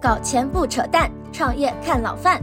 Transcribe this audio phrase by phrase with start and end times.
[0.00, 2.40] 搞钱不扯淡，创业看老范。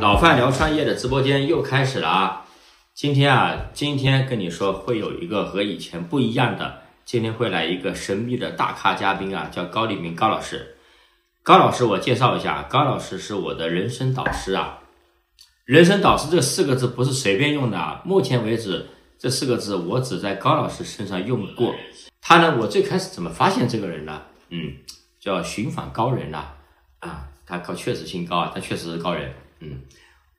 [0.00, 2.44] 老范聊创业的直播间又开始了啊！
[2.94, 10.74] 今天啊，今天跟你说会有一个和以前不一样的，今天会来一个神秘的大咖嘉宾啊，叫高立明高老师。
[11.48, 14.80] 高老师，我介绍一下，高老师是我的人生导师啊。
[15.64, 18.86] 人生导师这四个字不是随便用的啊，目前为止
[19.18, 21.74] 这四个字我只在高老师身上用过。
[22.20, 24.20] 他呢，我最开始怎么发现这个人呢？
[24.50, 24.74] 嗯，
[25.18, 26.48] 叫寻访高人呐
[26.98, 29.32] 啊，他高确实姓高啊，他确实是高人。
[29.60, 29.80] 嗯，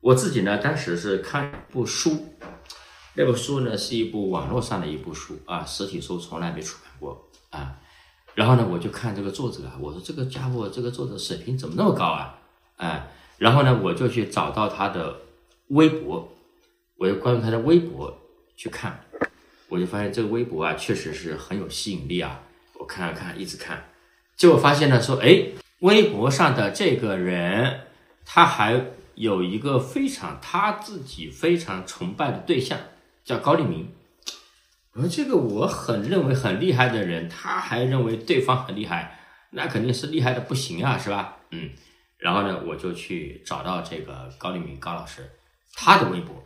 [0.02, 2.36] 我自己呢，当时是看一部书，
[3.16, 7.78] 那部书呢是一部网络上的一部书啊，实体书从来没出版过啊。
[8.36, 12.40] 然后呢，我就看这个作者，我说这个家伙，这个作者水平怎么那么高啊？
[12.78, 13.08] 哎，
[13.38, 15.22] 然后呢，我就去找到他的
[15.68, 16.32] 微博，
[16.98, 18.18] 我就关注他的微博
[18.56, 19.04] 去看，
[19.68, 22.42] 我就发现这个微博啊，确实是很有吸引力啊。
[22.80, 23.84] 我看了看，一直看，
[24.36, 25.48] 结果发现呢，说哎，
[25.80, 27.82] 微博上的这个人，
[28.26, 28.86] 他还。
[29.20, 32.80] 有一个非常他自己非常崇拜的对象，
[33.26, 33.92] 叫高立明。
[34.94, 39.20] 我说这个我很认为很厉害的人，他还认为对方很厉害，
[39.52, 41.38] 那肯定是厉害的不行啊，是吧？
[41.52, 41.70] 嗯，
[42.18, 45.30] 然后呢，我就去找到这个高立明高老师
[45.76, 46.44] 他的微博，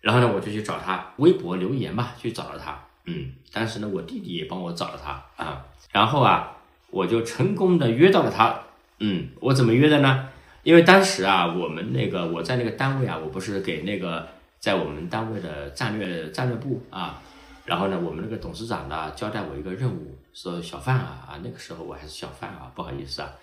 [0.00, 2.82] 然后呢，我就去找他微博留言嘛，去找了他。
[3.04, 6.56] 嗯，当时呢，我弟弟也帮我找了他啊，然后啊，
[6.90, 8.58] 我就成功的约到了他。
[8.98, 10.28] 嗯，我怎么约的呢？
[10.62, 14.26] 因为当时啊，我们那个我在那个单位啊，我不是给那个
[14.58, 17.22] 在我们单位的战略战略部啊，
[17.66, 23.34] 然后呢，我们那个董事长呢交代我一个任务，说小范啊啊，那个时候我还是小范啊，不好意思啊，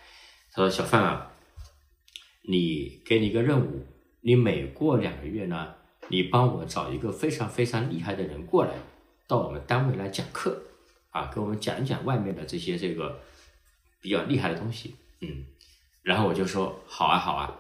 [0.53, 1.31] 他说小范啊，
[2.43, 3.85] 你给你一个任务，
[4.21, 5.75] 你每过两个月呢，
[6.07, 8.71] 你帮我找一个非常非常厉害的人过来
[9.27, 10.57] 到我们单位来讲课
[11.11, 13.19] 啊，给我们讲一讲外面的这些这个
[13.99, 15.45] 比较厉害的东西，嗯。
[16.01, 17.59] 然后我就说好啊好啊，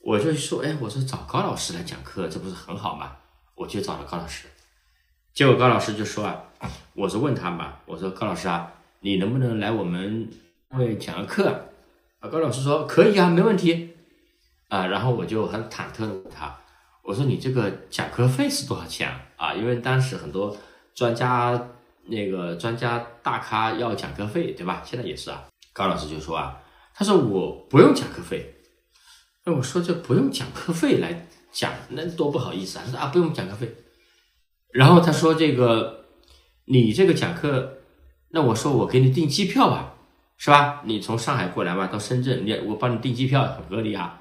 [0.00, 3.16] 我就说哎，我说找高老师来讲课，这不是很好吗？
[3.54, 4.46] 我就找了高老师，
[5.38, 6.42] 结果高老师就说啊，
[6.94, 10.28] 我是问他嘛，我说高老师啊，你能不能来我们
[10.68, 11.48] 单位讲个课？
[12.18, 13.94] 啊，高老师说可以啊，没问题
[14.66, 14.86] 啊。
[14.88, 16.58] 然后我就很忐忑的问他，
[17.04, 19.20] 我说你这个讲课费是多少钱啊？
[19.36, 20.56] 啊，因为当时很多
[20.92, 21.68] 专家
[22.06, 24.82] 那个专家大咖要讲课费，对吧？
[24.84, 25.44] 现在也是啊。
[25.72, 26.60] 高老师就说啊。
[26.92, 28.56] 他说我不用讲课费，
[29.44, 32.82] 那我说这不用讲课费来讲，那多不好意思啊！
[32.84, 33.72] 他说啊不用讲课费，
[34.72, 36.04] 然后他说这个
[36.66, 37.78] 你这个讲课，
[38.30, 39.94] 那我说我给你订机票吧，
[40.36, 40.82] 是吧？
[40.84, 44.20] 你从上海过来嘛，到深圳，你我帮你订机票很合理啊。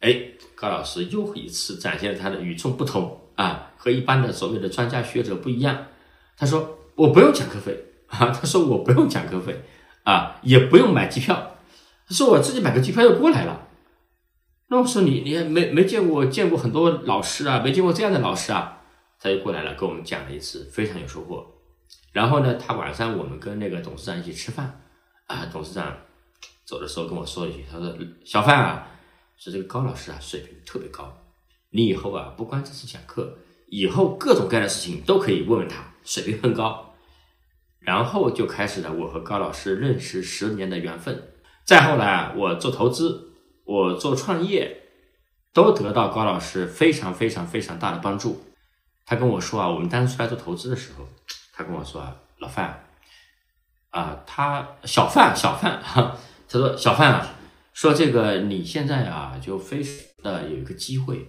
[0.00, 0.16] 哎，
[0.54, 5.86] 高老师又一次展现了他的与众不同啊，和一般的所谓的专家学者不一样。
[6.36, 7.76] 他说我不用讲课费
[8.06, 9.62] 啊，他说我不用讲课费
[10.04, 11.56] 啊，也不用买机票。
[12.08, 13.68] 他说我自己买个机票就过来了，
[14.68, 18.79] 那我说你你没没见过见过很多老师啊，没见过这样的老师啊，
[19.20, 21.46] 他就过来了，跟我们讲了一次，非常有收获。
[22.12, 24.80] 然后呢，他晚上我们跟那个董事长一起吃饭
[25.26, 25.94] 啊，董事长
[26.64, 27.94] 走的时候跟我说了一句，他说
[28.24, 28.88] 小范啊，
[29.36, 31.12] 说这个高老师啊水平特别高，
[31.70, 33.36] 你以后啊不光这次讲课，
[33.68, 36.94] 以后各种各样的事情都可以问问他，水平很高。
[37.80, 41.32] 然后就开始了我和高老师认识十年的缘分。
[41.64, 43.32] 再后来，我做投资，
[43.64, 44.82] 我做创业，
[45.54, 48.42] 都得到高老师非常非常非常大的帮助。
[49.10, 51.04] 他跟我说啊，我们当时出来做投资的时候，
[51.52, 52.84] 他跟我说啊，老范，
[53.88, 56.16] 啊，他小范小范哈，
[56.48, 57.34] 他说小范啊，
[57.72, 61.26] 说这个你现在啊，就非常的有一个机会，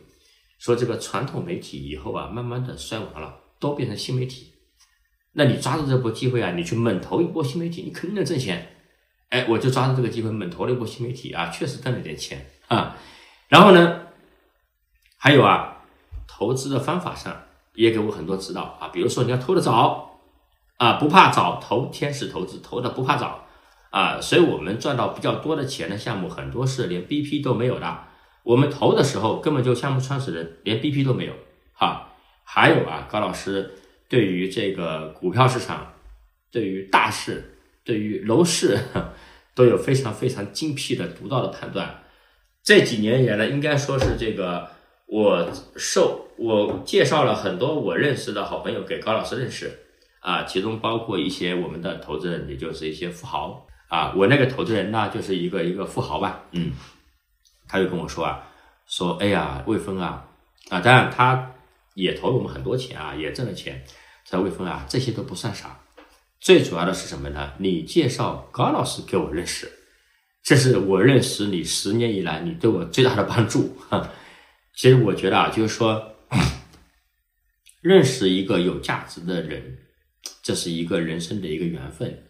[0.59, 4.53] 说这个传统媒体以后啊，慢慢的衰亡了，都变成新媒体，
[5.31, 8.75] 那你抓住这波机会啊，你去猛投一波新媒体，你肯定能挣钱。
[9.30, 12.95] 哎，我就抓住这个机会猛投了一波新媒体啊，确实挣了点钱啊。
[13.48, 14.01] 然后呢，
[15.18, 15.78] 还有啊，
[16.28, 17.42] 投资的方法上
[17.81, 18.88] 也给我很多指导啊。
[18.89, 20.19] 比如说你要投的早
[20.78, 23.48] 啊，不怕早投天使投资，投的不怕早
[23.89, 24.22] 啊。
[24.22, 28.04] 所以我们赚到比较多的钱的项目，很多是连 BP 都没有的。
[28.44, 31.33] 我们投的时候根本就项目创始人连 BP 都没有
[31.74, 32.10] 哈。
[32.44, 33.74] 还有啊，高老师
[34.10, 35.94] 对于这个股票市场，
[36.51, 37.48] 对于大势。
[37.83, 38.78] 对于楼市
[39.56, 42.04] 都有非常非常精辟的独到的判断。
[42.63, 44.69] 这几年以来，应该说是这个
[45.12, 49.78] 我受我介绍了很多我认识的好朋友给高老师认识
[50.22, 54.13] 啊，其中包括一些我们的投资人，也就是一些富豪啊。
[54.16, 56.72] 我那个投资人呢，就是一个一个富豪吧，嗯，
[57.68, 58.48] 他就跟我说啊，
[58.88, 60.30] 说，哎呀，魏峰啊，
[60.69, 61.56] 啊，当然他
[61.96, 63.84] 也投了我们很多钱啊，也挣了钱。
[64.30, 65.78] 他魏峰啊，这些都不算啥，
[66.40, 67.52] 最主要的是什么呢？
[67.57, 69.69] 你介绍高老师给我认识，
[70.42, 74.10] 这是我认识你十年以来你对我最大的帮助哈。
[74.75, 76.15] 其实我觉得啊，就是说，
[77.81, 79.77] 认识一个有价值的人，
[80.41, 82.23] 这是一个人生的一个缘分。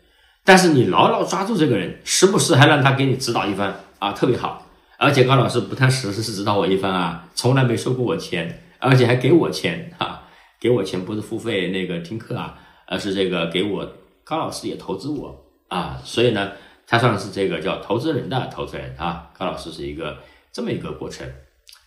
[0.44, 4.68] 但是你牢牢抓住这个人，时不时还让他给你指导一番啊，特别好。
[4.98, 10.28] 而且高老师不但时时指导我一番啊，从来没收过我钱，而且还给我钱哈，
[10.60, 16.52] 给我钱不是付费那个听课啊，而是这个给我高老师也投资我啊，所以呢，
[16.86, 19.32] 他算是这个叫投资人的投资人啊。
[19.38, 20.18] 高老师是一个
[20.52, 21.28] 这么一个过程。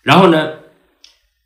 [0.05, 0.61] 然后呢，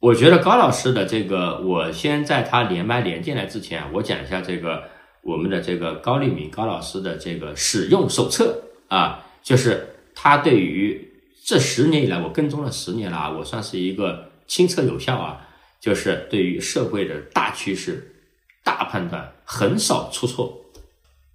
[0.00, 4.84] 我觉得高老师的这个，我先在他连麦连进来之前，我讲一下这个。
[5.20, 11.12] 我们的这个高立明高老师的这个使用手册啊，就是他对于
[11.44, 15.46] 这十年以来我跟踪了十年了啊，我算是一个亲测有效啊，
[15.80, 18.14] 就是对于社会的大趋势、
[18.64, 20.64] 大判断很少出错。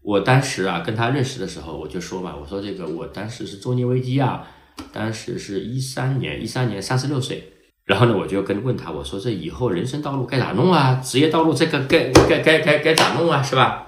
[0.02, 4.48] 我当时啊跟他认识的时候，我就说嘛，我说这个我当时是中年危机啊，
[4.92, 7.52] 当时是一三年，一三年三十六岁。
[7.86, 10.96] 然后呢，我就跟问他，我说这以后人生道路该咋弄啊？
[11.04, 13.44] 职业道路这个该该该该该咋弄啊？
[13.44, 13.88] 是吧？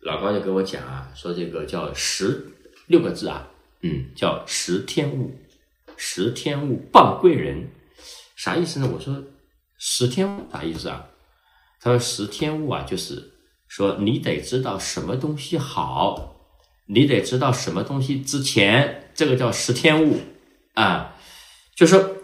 [0.00, 2.46] 老高就跟我讲啊，说这个叫十
[2.86, 3.46] 六个字啊，
[3.82, 5.38] 嗯，叫十天物，
[5.96, 7.68] 十天物傍贵人，
[8.34, 8.88] 啥意思呢？
[8.94, 9.22] 我说
[9.76, 11.06] 十天物啥意思啊？
[11.80, 13.32] 他说十天物啊，就是
[13.66, 16.36] 说你得知道什么东西好，
[16.86, 20.20] 你得知道什么东西值钱，这个叫十天物
[20.74, 21.16] 啊，
[21.76, 22.14] 就是说。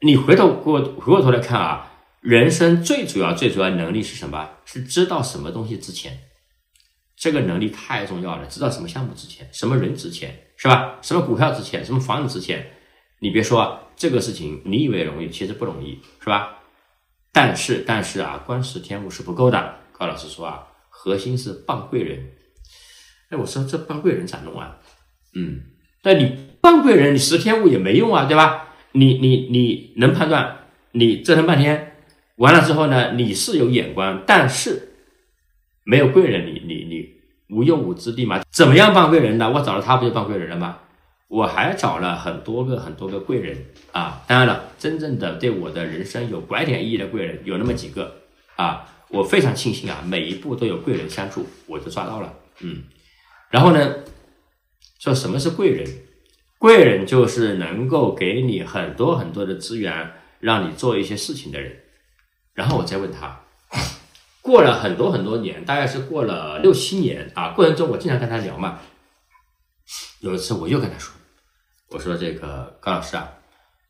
[0.00, 1.90] 你回头过回过头来看啊，
[2.20, 4.50] 人生最主要最主要能力是什么？
[4.66, 6.18] 是知道什么东西值钱，
[7.16, 8.46] 这个能力太重要了。
[8.46, 10.98] 知道什么项目值钱，什么人值钱，是吧？
[11.00, 12.70] 什么股票值钱，什么房子值钱？
[13.20, 16.58] 你别说这个事情，你以为容易，其实不容易，是吧？
[17.32, 19.76] 但是但是啊，光识天物是不够的。
[19.92, 22.30] 高老师说啊，核心是傍贵人。
[23.30, 24.76] 哎，我说这傍贵人咋弄啊？
[25.34, 25.62] 嗯，
[26.04, 28.68] 但你傍贵人，你识天物也没用啊，对吧？
[28.92, 30.58] 你你你能判断？
[30.92, 31.96] 你折腾半天
[32.36, 33.14] 完了之后呢？
[33.14, 34.92] 你是有眼光，但是
[35.82, 38.40] 没有贵人，你你你无用武之地嘛？
[38.52, 39.50] 怎么样帮贵人呢？
[39.50, 40.78] 我找了他不就帮贵人了吗？
[41.28, 43.56] 我还找了很多个很多个贵人
[43.90, 44.22] 啊！
[44.28, 48.14] 当然了，真正的对我的人生有拐点意义的贵人有那么几个
[48.54, 48.86] 啊！
[49.08, 52.32] 我非常庆幸啊，每一步都有贵人相助，我就抓到了。
[52.60, 52.84] 嗯，
[53.50, 53.94] 然后呢，
[55.04, 55.86] 说什么是贵人？
[56.56, 61.76] 贵人就是能够给你很多很多的资源，让你做一些事情的人。
[62.54, 63.38] 然后我再问他，
[64.40, 67.50] 过了很多很多年，大概是过了六七年啊。
[67.50, 68.78] 过程中我经常跟他聊嘛。
[70.20, 71.12] 有一次我又跟他说，
[71.90, 73.30] 我说这个高老师啊，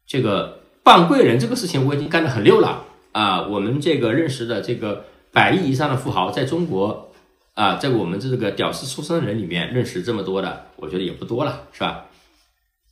[0.09, 3.47] 这个傍贵人这个事情我已经干得很溜了啊。
[3.47, 7.14] 我们这个认识的这个百亿以上的富豪，在中国
[7.55, 12.07] 啊，在我们这个屌丝出身人里面认识这么多的，我觉得也不多了，是吧？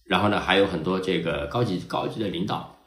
[0.04, 2.78] 然后呢，还有很多这个高级高级的领导。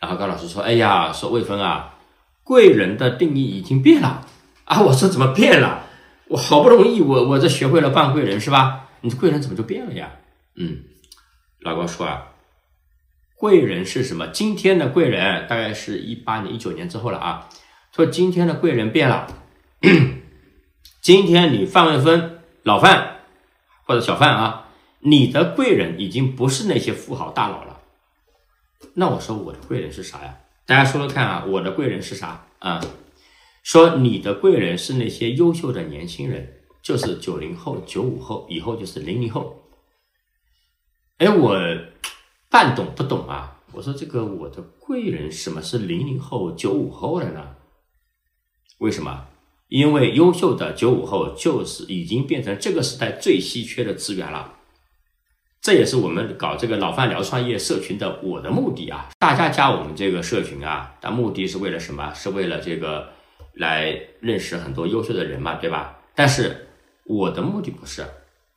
[0.00, 1.98] 然后高老师说：“哎呀，说魏峰啊，
[2.42, 4.26] 贵人的定义已经变了
[4.64, 5.84] 啊！”我说：“怎么变了？
[6.28, 8.88] 我好不容易我我这学会了扮贵人是吧？
[9.02, 10.12] 你贵人怎么就变了呀？”
[10.56, 10.84] 嗯，
[11.60, 12.28] 老高说啊，
[13.36, 14.26] 贵人是什么？
[14.28, 17.48] 今天的贵人大概是一八年、一九年之后了啊。
[17.94, 19.26] 说今天的贵人变了，
[21.00, 23.20] 今天你范文芬老范
[23.84, 24.66] 或者小范啊。
[25.02, 27.80] 你的贵人已经不是那些富豪大佬了，
[28.92, 30.40] 那我说我的贵人是啥呀？
[30.66, 32.78] 大家说说看啊，我的贵人是啥啊？
[33.62, 39.62] 说你的贵人是那些优秀的年轻人，就是九零后、九五后，以后就是零零后。
[41.16, 41.56] 哎，我
[42.50, 43.56] 半懂不懂啊？
[43.72, 47.56] 我说这个我的贵人什么是零零后、九五后的呢？
[48.80, 49.28] 为什么？
[49.70, 54.56] 因为优秀的九五后就是已经变成这个时代最稀缺的资源了。
[55.62, 59.10] 这也是我们搞这个老范聊创业社群的我的目的啊！
[59.18, 62.12] 大家加我们这个社群啊，的目的是为了什么？
[62.14, 63.10] 是为了这个
[63.54, 65.98] 来认识很多优秀的人嘛，对吧？
[66.14, 66.68] 但是
[67.04, 68.04] 我的目的不是，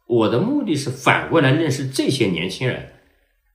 [0.08, 2.94] 我的目的是反过来认识这些年轻人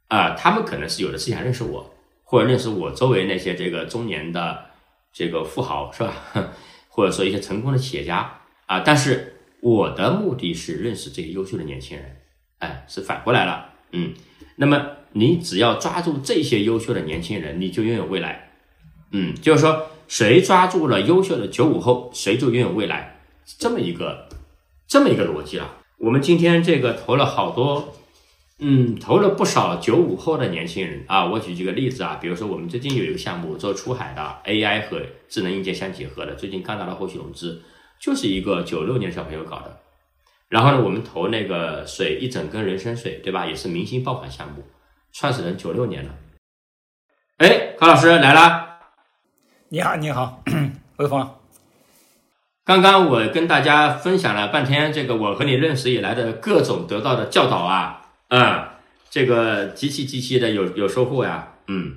[0.09, 4.67] 啊，他们可能是有的是想认识我，或者认识我周围那些这个中年的
[5.12, 6.12] 这个富豪，是吧？
[6.99, 12.17] 或者说一些成功的企业家啊，但是我的目的是认识这些优秀的年轻人。
[12.59, 14.14] 哎，是反过来了，嗯，
[14.57, 18.50] 那么你只要抓住这些优秀的年轻人，你就拥有未来，
[19.12, 24.28] 嗯，就是说谁抓住了优秀的九五后，谁就拥有未来，这么一个
[24.88, 25.76] 这么一个逻辑了。
[25.99, 27.95] 我们今天这个投了好多
[28.61, 31.25] 嗯，投了不少九五后的年轻人啊。
[31.25, 37.62] 我举几个例子啊，比如说我们最近有一个项目做出海的 AI 和智能硬件相结合的，最近刚拿到后续融资，
[38.00, 39.81] 就是一个九六年小朋友搞的。
[40.49, 43.47] 然后呢，我们投那个水一整根人参水，对吧？
[43.47, 44.65] 也是明星爆款项目，
[45.12, 46.11] 创始人九六年的。
[47.37, 48.81] 哎，高老师来啦！
[49.69, 50.43] 你好，你好，
[50.97, 51.31] 魏峰。
[52.65, 58.69] 刚刚我跟大家分享了半天这个我和你认识以来的各种得到的教导啊，嗯，
[59.11, 61.97] 这个极其极其的有有收获呀，嗯。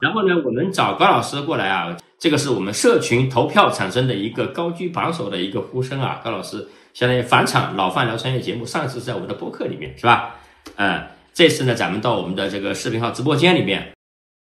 [0.00, 6.68] 然后呢，我们找高老师过来啊，这个是我们社群投票产生的一个高居榜首的一个呼声啊，高老师。
[6.92, 10.34] 相当于返场老范聊商业节目，上次在我们的播客里面，是吧？
[10.76, 13.92] 嗯，这次呢，咱们到我们的这个视频号直播间里面。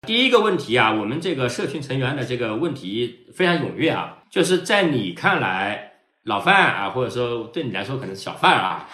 [0.06, 5.92] 第一个问题啊，我们这个社群成员的这个问题非常踊跃啊，就是在你看来，
[6.24, 8.86] 老范啊，或者说对你来说可能是小范啊，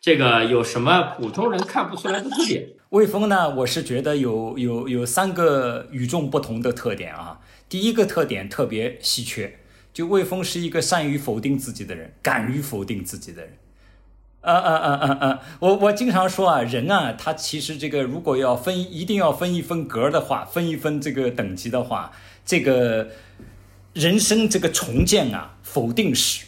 [0.00, 2.68] 这个有什么普通人看不出来的特点？
[2.88, 7.40] 魏峰呢，我是觉得有有有三个与众不同的特点啊。
[7.68, 9.58] 第一个特点特别稀缺。
[9.92, 13.58] 就魏峰是一个善于否定自己的人，敢于否定自己的人。
[14.40, 15.40] 呃呃呃呃呃！
[15.58, 22.12] 我我经常说啊，人啊，他其实这个如果要分，一定要分一分格的话，分一分这个等级的话，
[22.46, 23.08] 这个
[23.92, 26.46] 人生这个重建啊，否定史。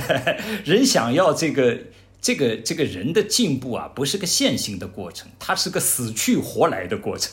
[0.64, 1.78] 人想要这个
[2.20, 7.32] 这个这个人的进步啊，不是个线性的过程，它是个死去活来的过程。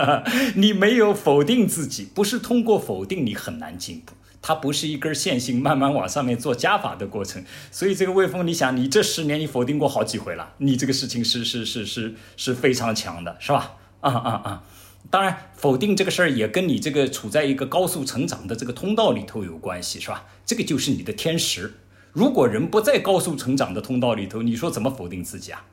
[0.54, 4.12] 你没有否定自己，不是通过否定你很难进步。
[4.40, 13.74] 它不是一根线性慢慢往上面做加法的过程，所以这个魏峰，你想，你这十年你否定过好几回了，你这个事情是是是是是非常强的，是吧？
[14.00, 14.64] 啊啊啊！
[15.10, 20.24] 当然，否定这个事儿也跟你这个处在一个高速成长的这个通道里头有关系，是吧？
[20.46, 21.74] 这个就是你的天时。
[22.18, 25.64] 如果人不在高速成长的通道里头，你说怎么否定自己啊？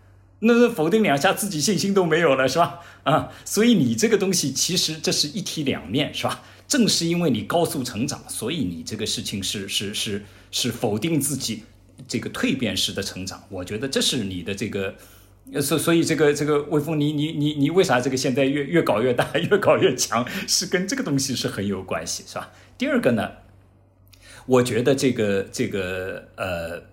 [0.41, 2.81] 那否定两下，自己信心都没有了，是吧？
[3.01, 6.43] 啊，所以你这个东西其实这是一体两面，是吧？
[6.67, 11.63] 正是因为你高速成长，所以你这个事情是是是是否定自己
[12.07, 13.43] 这个蜕变式的成长。
[13.49, 14.93] 我觉得这是你的这个，
[15.59, 22.51] 所所以这个这个魏峰，你你你你为啥这个现在越越搞越大， 越搞越强，是跟这个东西是很有关系，是吧？
[22.77, 23.31] 第二个呢，
[24.45, 26.83] 我觉得这个这个呃，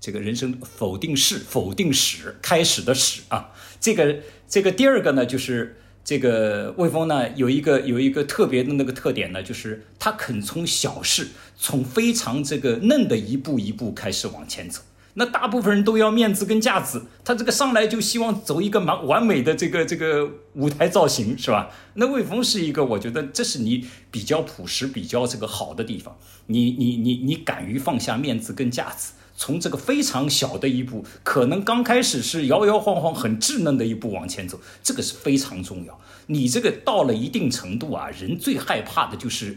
[0.00, 4.16] 这个人生否定式否定史开始的史啊，这个
[4.48, 5.76] 这个第二个呢就是。
[6.02, 11.28] 这个魏峰呢，有一个有一个特别的那个特点呢，就是他肯从小事，
[11.58, 14.80] 从非常这个嫩的一步一步开始往前走。
[15.14, 21.70] 那大部分人都要面子跟架子，他这个上来就希望走一个蛮完美的这个这个舞台造型，是吧？
[21.94, 26.16] 那魏峰是一个，我觉得这是你比较朴实、比较这个好的地方。
[26.46, 29.14] 你你你你敢于放下面子跟架子。
[29.36, 35.98] 从这个非常小的一步，可能刚开始是摇摇晃晃、很稚嫩的一步往前走，这个是非常重要。
[36.26, 39.56] 你这个到了一定程度啊，人最害怕的就是，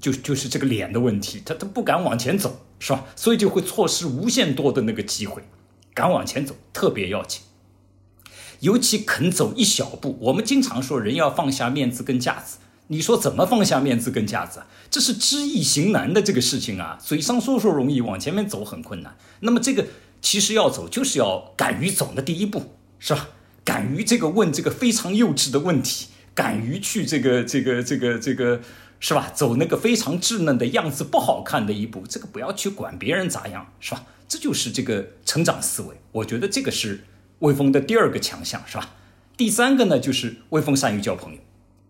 [0.00, 3.04] 就就是这个脸的问题，他他不敢往前走，是吧？
[3.14, 5.42] 所以就会错失无限多的那个机会。
[5.94, 7.42] 敢往前走特别要紧，
[8.60, 10.18] 尤其肯走一小步。
[10.22, 12.58] 我们经常说，人要放下面子跟架子。
[12.88, 14.64] 你说怎么放下面子跟架子？
[14.90, 19.16] 这是知易行难的这个事情啊，嘴上说说容易，往前面走很困难。
[19.40, 19.86] 那么这个
[20.20, 23.28] 其实要走，就是要敢于走的第一步，是吧？
[23.64, 28.60] 敢于这个问这个非常幼稚的问题，敢于去这个这个这个这个，
[29.00, 29.30] 是吧？
[29.34, 34.04] 走那个非常稚嫩的样子不好看的一步，这个不要去管别人咋样，是吧？
[34.28, 35.96] 这就是这个成长思维。
[36.12, 37.04] 我觉得这个是
[37.40, 38.90] 威风的第二个强项，是吧？
[39.36, 41.38] 第三个呢，就是威风善于交朋友，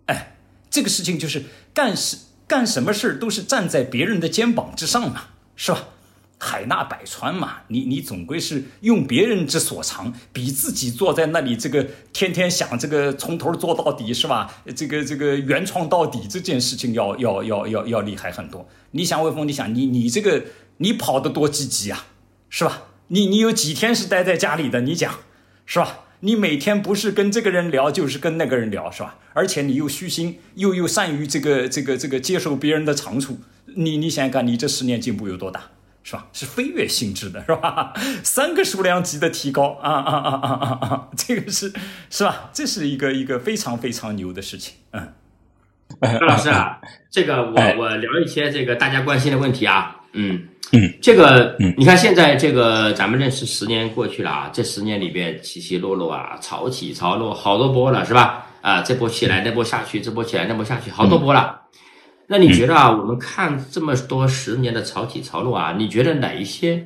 [0.07, 0.31] 哎。
[0.71, 2.17] 这个事情就是干事
[2.49, 5.91] 干什么事都是站在别人的肩膀之上嘛，是吧？
[6.39, 14.63] 海纳百川嘛，你你总归是用别人之所长，比自己坐在那里这个天天想这个从头做到底是吧？
[14.77, 18.69] 这个这个原创到底这件事情要要要要要厉害很多。
[18.91, 20.45] 你想魏峰，你想你你这个
[20.79, 22.07] 你跑得多积极啊，
[22.51, 22.83] 是吧？
[23.09, 24.81] 你你有几天是待在家里的？
[24.83, 25.15] 你讲
[25.67, 26.01] 是吧？
[26.21, 29.19] 你每天不是跟这个人聊，就是跟那个人聊，是吧？
[29.35, 33.39] 而且你又虚心，又又善于这个这个这个接受别人的长处，
[33.77, 35.71] 你你想想看，你这十年进步有多大，
[36.05, 36.27] 是吧？
[36.33, 37.93] 是飞跃性质的，是吧？
[38.23, 41.09] 三个数量级的提高啊啊啊啊啊啊！
[41.17, 41.73] 这个是
[42.11, 42.51] 是吧？
[42.53, 44.75] 这是一个一个非常非常牛的事情。
[44.93, 45.13] 嗯，
[46.01, 46.79] 张老师啊，
[47.11, 50.49] 这个我我聊一些这个大家关心的问题啊，嗯。
[50.73, 58.47] 嗯，这个，嗯，你看现在这个咱们认识十年过去了啊，这十年里边起起落落啊，潮起潮落，好多波了，是吧？
[58.63, 61.61] 啊，这波起来，那波下去，这波起来，那波下去，好多波了。
[62.35, 66.85] 那你觉得啊，我们看这么多十年的潮起潮落啊，你觉得哪一些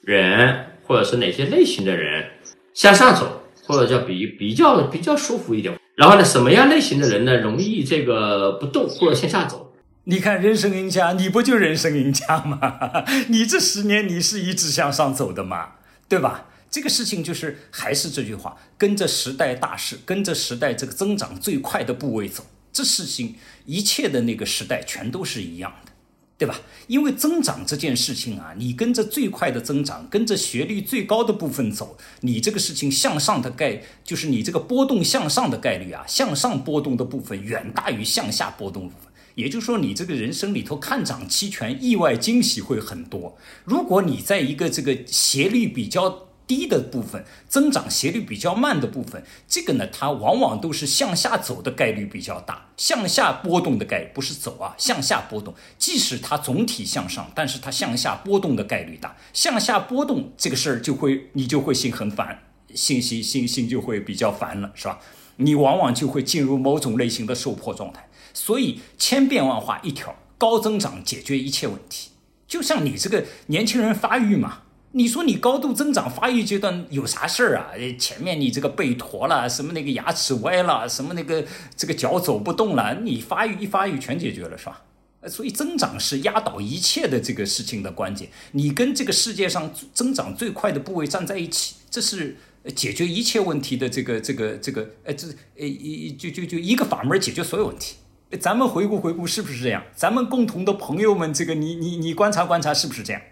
[0.00, 2.30] 人，或者是哪些类型的人，
[2.72, 5.78] 向上走，或者叫比比较比较舒服一点。
[5.96, 9.74] 然后呢，什么样类型的人呢，容易这个不动或者向下走？
[10.04, 12.58] 你看人生赢家，你不就人生赢家吗？
[13.28, 15.72] 你这十年你是一直向上走的嘛，
[16.08, 16.46] 对吧？
[16.70, 22.46] 这个事情就是还是这句话，跟着时代大势，跟着时代这个增长最快的部位走。
[22.80, 23.34] 这事情
[23.66, 25.92] 一切的那个时代全都是一样的，
[26.38, 26.62] 对吧？
[26.86, 39.12] 因为增长这件事情啊，你跟着最快的增长，跟着学历最高的部分走，你这个事情向上的概，就是你这个波动向上的概率啊，向上波动的部分远大于向下波动部分。
[39.34, 43.36] 也就是说，你这个人生里头看涨期权，意外惊喜会很多。
[43.64, 55.54] 如果你在一个这个斜率比较低的部分，增长斜率比较慢的部分，这个呢，它往往都是向下走的概率比较大，向下波动的概率不是走啊，向下波动。
[55.76, 62.42] 即使它总体向上，但是它向下波动的概率大，向下波动这个事儿就会你就会心很烦，
[62.74, 64.98] 心心心心就会比较烦了，是吧？
[65.36, 68.08] 你往往就会进入某种类型的受迫状态。
[68.32, 72.12] 所以千变万化一条，高增长解决一切问题。
[72.48, 74.62] 就像你这个年轻人发育嘛。
[74.92, 77.70] 你说你高度增长发育阶段有啥事儿啊？
[77.98, 81.44] 前面你这个背驼了，什么那个牙齿歪了，什么那个
[81.76, 84.82] 这个脚走不动了，你发育一发育全解决了是吧？
[85.28, 88.28] 所以增长是压倒一切的这个事情的关键。
[88.52, 92.36] 你跟这个世界上增长最快的部位站在一起，这是
[92.74, 97.96] 解决一切问题的这个这个这个呃这呃一就就就一个法门解决所有问题。
[98.40, 99.84] 咱们回顾回顾是不是这样？
[99.94, 103.22] 咱们共同的朋友们，这个你你你观察观察是不是这样？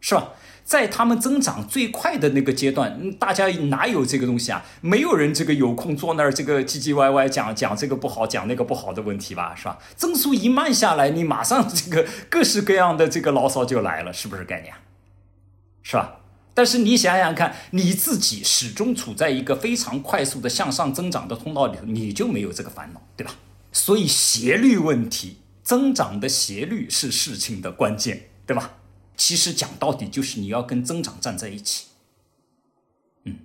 [0.00, 0.30] 是吧？
[0.64, 4.64] 在他们增长最快的那个阶段，大家哪有这个东西啊？
[4.80, 9.54] 没有人这个有空坐那儿这个唧唧歪歪讲讲这个不好讲那个不好的问题吧？
[9.54, 9.78] 是吧？
[9.96, 14.74] 增速一慢下来，你马上这个各式各样的这个牢骚就来了，是不是概念？
[15.82, 16.20] 是吧？
[16.54, 23.34] 但是你想想看，你自己始终处在一个非常快速的向上增长的通道里头，你就没有这个烦恼，对吧？
[23.72, 28.74] 所以斜率问题，增长的斜率是事情的关键，对吧？
[29.24, 31.84] 其实讲到底就是你要跟增长站在一起，
[33.22, 33.36] 嗯，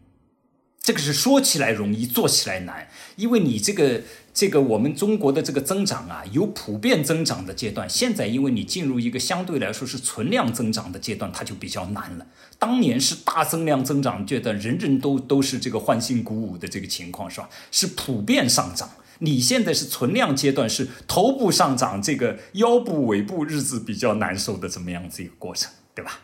[0.82, 4.02] 这个是说起来容易做起来难，因为你这个
[4.34, 12.26] 这个我们中国的这个增长啊，有普遍增长的阶段，现在因为你进入一个相对来说是存量增长的阶段，它就比较难了。
[12.58, 17.48] 当年是大增量增长阶段，人人都都是这个欢欣鼓舞的这个情况，是吧？
[17.70, 18.90] 是普遍上涨。
[19.20, 26.20] 你现在是存量阶段，是头部上涨，这个腰部尾部日子比较难受的这么样子一个过程，对吧？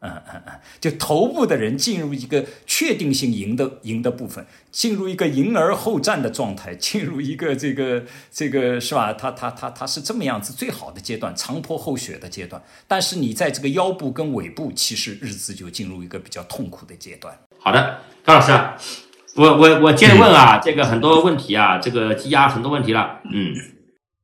[0.00, 0.52] 嗯嗯嗯，
[0.82, 9.14] 就头部的人进入一个确定性赢的赢的部分，进入一个赢而后战的状态，进入一个这个这个是吧？
[9.14, 12.62] 他他他他是这么样子最好的阶段，长坡后雪的阶段。
[12.86, 17.34] 但是你在这个腰部跟尾部，其实日子就进入一个比较痛苦的阶段。
[17.58, 18.52] 好的，高老师。
[19.36, 23.52] 我我我接着问啊，这个很多问题啊，这个积压很多问题了，嗯，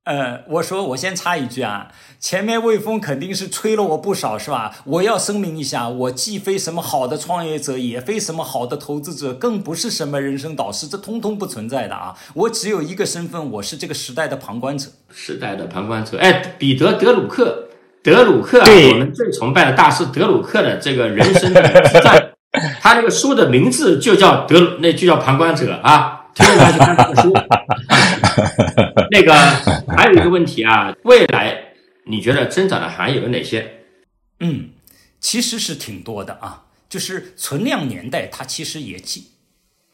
[0.04, 1.88] 呃，我说我先插一句啊，
[2.20, 4.72] 前面魏峰肯定是吹了我不少是吧？
[4.84, 12.14] 我要声明一下，我既非什么好的创业者，也非什么好的投资者，更不是什么人生导师，这通通不存在的啊！
[12.34, 16.18] 我只有一个身份，我是这个时代的旁观者，时代的旁观者。
[16.18, 17.68] 哎，彼得·德鲁克，
[18.02, 22.30] 德鲁克，我们最崇拜的大师德鲁克的这个人生的。
[22.80, 27.32] 他这个书的名字就叫德，那就叫旁观者啊， 推荐大家去看这个书。
[29.12, 29.32] 那个
[29.96, 31.74] 还有一个问题啊，未来
[32.06, 33.84] 你觉得增长的行业有哪些？
[34.40, 34.70] 嗯，
[35.20, 39.30] 其实是挺多的啊，就是存量年代，它其实也机，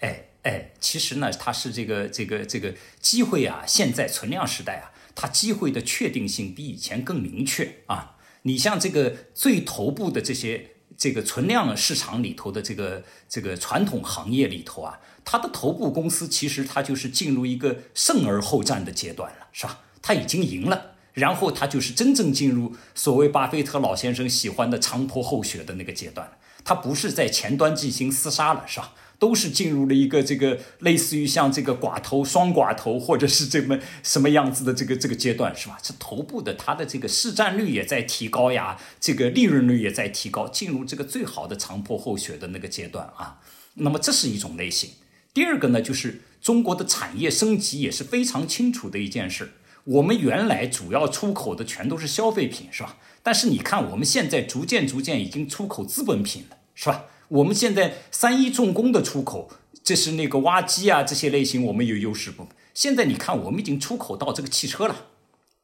[0.01, 8.17] 哎哎，其实呢，它是这个这个这个机会啊，现在存量时代啊，它机会的确定性比以前更明确啊。
[8.43, 10.71] 你像这个最头部的这些。
[10.97, 19.81] 这个存量市场里头的这个这个传统行业里头啊，它的头部公司其实它就是进入一个胜而后战的阶段了，是吧？
[20.01, 28.93] 它已经赢了，然后它就是真正进入所谓巴菲特老先生喜欢的长坡厚雪的那个阶段了，它不是在前端进行厮杀了，是吧？
[29.19, 35.79] 都是进入了一个这个类似于像这个寡头、双寡头，或者是这么什么样子的这个这个阶段，是吧？
[35.83, 43.41] 这头部的它的这个市占率也在提高呀，这个利润率也在提高，进入这个最好的长坡后雪的那个阶段啊。
[43.75, 44.91] 那么这是一种类型。
[45.33, 49.53] 第二个呢，就是中国的产业升级也是非常清楚的一件事。
[49.85, 52.97] 我们原来主要出口的全都是消费品，是吧？
[53.23, 57.05] 但是你看我们现在逐渐逐渐已经出口资本品了，是吧？
[57.29, 59.51] 我们现在三一重工的出口，
[59.83, 62.47] 这是那个挖机啊，这些类型我们有优势不？
[62.75, 65.07] 现在你看，我们已经出口到这个汽车了，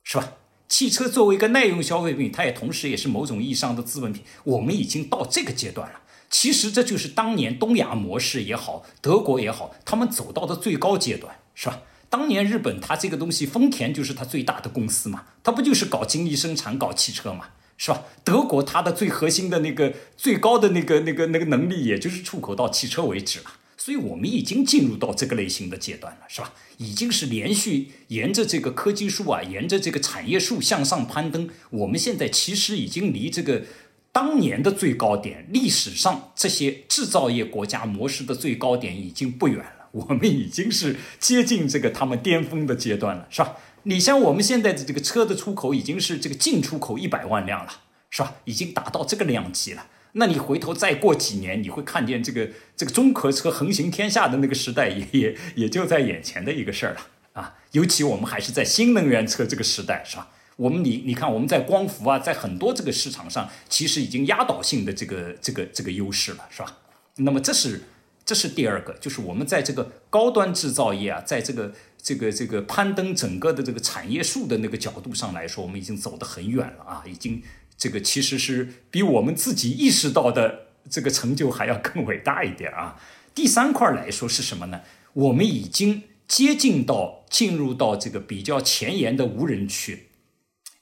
[0.02, 0.34] 是吧？
[0.68, 4.24] 汽车作为一个耐用消费品，它也同时也是某种意义上的资本品。
[4.44, 6.00] 我们已经到这个阶段了。
[6.30, 11.82] 其实这就是当年东亚模式也好，德国也好，他们走到的最高阶段，是吧？
[12.08, 17.50] 当年日本它这个东西，丰田就是它最大的公司嘛，它不就是搞精密生产、搞汽车嘛，
[17.84, 18.04] 是吧？
[18.22, 23.46] 德国它的最核心的那个最高的那个那个那个能力，也就是出口到汽车为止了。
[23.76, 26.52] 所以我们已经进入到这个类型的阶段了，是吧？
[26.76, 31.50] 已经是连续沿着这个科技树啊，沿着这个产业树向上攀登。
[31.70, 33.64] 我们现在其实已经离这个
[34.12, 39.88] 当年的最高点，历史上这些制造业国家模式的最高点已经不远了。
[39.90, 43.56] 我们已经是接近这个他们巅峰的阶段了，是吧？
[43.84, 47.72] 你像我们现在的这个车的出口已经是这个进出口一百万辆了，
[48.10, 48.34] 是吧？
[48.44, 49.86] 已经达到这个量级了。
[50.12, 57.00] 那你回头再过几年，你会看见这个这个中国车横行天下的那个时代也也也就在眼前的一个事儿了
[57.32, 57.54] 啊！
[57.72, 60.28] 尤其我们还是在新能源车这个时代，是吧？
[60.56, 66.76] 我们你你看我们在光伏啊，在很多这个市场上，其实已经压倒性的这个这个这个优势了，是吧？
[67.16, 67.84] 那么这是
[68.22, 77.42] 这是第二个，就是我们在这个高端制造业啊，在这个这个这个攀登整个的这个产业树的那个角度上来说，我们已经走得很远了啊，已经。
[77.78, 83.00] 这个其实是比我们自己意识到的这个成就还要更伟大一点啊！
[83.34, 84.82] 第三块来说是什么呢？
[85.14, 90.10] 我们已经接近到进入到这个比较前沿的无人区。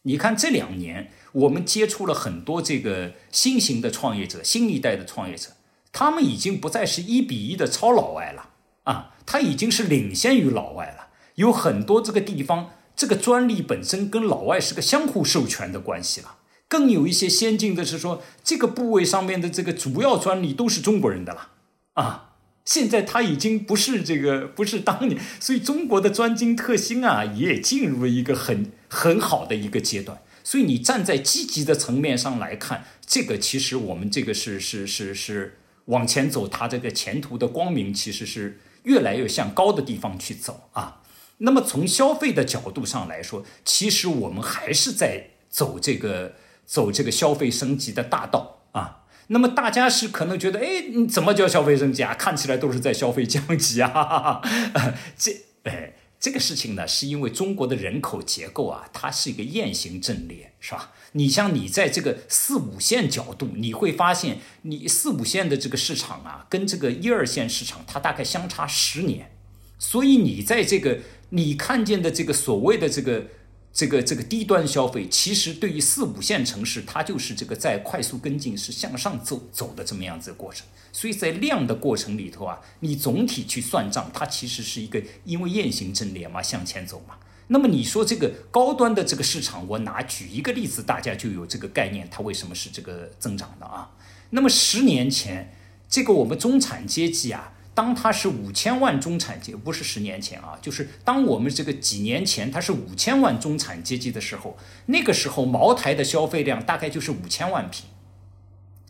[0.02, 5.52] 你看这两年，我们接触了很多这个新型的创业者、新一代的创业者，
[5.92, 8.50] 他们已经不再是一比一的超老外了
[8.82, 10.99] 啊，他已经是领先于老外了。
[11.40, 16.36] 有很多这个地方，这个专利本身跟老外是个相互授权的关系了。
[16.68, 21.48] 更有一些先进的是说，这个部位上面的这个主要专利都是中国人的了
[21.94, 22.34] 啊！
[22.66, 30.20] 现在他已经不是这个，不是当年，所以中国的专精特新啊，也进入了一个很很好的一个阶段。
[30.44, 40.98] 所以你站在积极的层面上来看，这个其实我们这个是是是是往前走，它这个前途的光明其实是越来越向高的地方去走啊。
[41.40, 46.36] 那么从消费的角度上来说，其实我们还是在走这个。
[46.70, 52.14] 走这个消费升级的大道啊，那么大家是可能觉得，哎，你怎么叫消费升级啊？
[52.14, 54.40] 看起来都是在消费降级啊。
[55.18, 60.92] 这，哎，这个事情呢，是因为中国的人口结构啊，它是一个雁行阵列，是吧？
[61.10, 69.32] 你像你在这个四五线角度，你会发现，你四五线的这个市场啊，跟这个一二线市场，它大概相差十年，
[69.76, 71.00] 所以你在这个
[71.30, 73.26] 你看见的这个所谓的这个。
[73.72, 80.66] 这个这个低端消费，其实对于四五线城市，它就是这个在快速跟进，是向上走走的这么样子的过程。
[80.92, 87.14] 所以在量的过程里头啊，你总体去算账，它其实是一个因为雁行阵列嘛，向前走嘛。
[87.46, 93.92] 那么你说这个高端的这个市场，我拿举一个例子，大家就有这个概念，它为什么是这个增长的啊？
[94.30, 95.54] 那么十年前，
[95.88, 97.52] 这个我们中产阶级啊。
[97.80, 107.86] 当它是五千万中产阶级，不是十年前啊，就是当我们这个几年前它是五千万中产阶级的时候，那个时候茅台的消费量大概就是五千万瓶，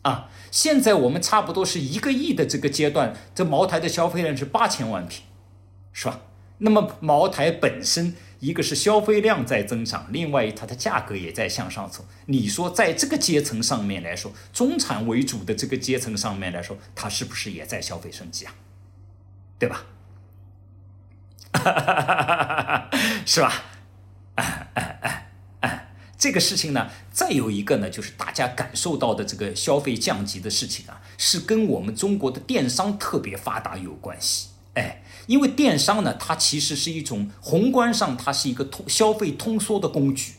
[0.01, 5.23] 啊，现在我们差不多是一个亿的这个阶段，这茅台的消费量是八千万瓶，
[5.93, 6.19] 是吧？
[6.57, 12.05] 那么茅台本身一个是消费量在增长，另外它的价格也在向上走。
[12.25, 18.53] 你说在这个阶层上面来说，中产为主的这个阶层上面来说，它是不是也在消费升级啊？
[19.61, 19.85] 对吧？
[23.27, 23.53] 是吧？
[24.33, 34.47] 哎哎哎哎，这个事情呢，再有一个呢，就是大家感受到的这个消费降级的事情啊，是跟我们中国的电商特别发达有关系。
[34.73, 40.33] 哎，因为电商呢，它其实是一种宏观上，它是一个通消费通缩的工具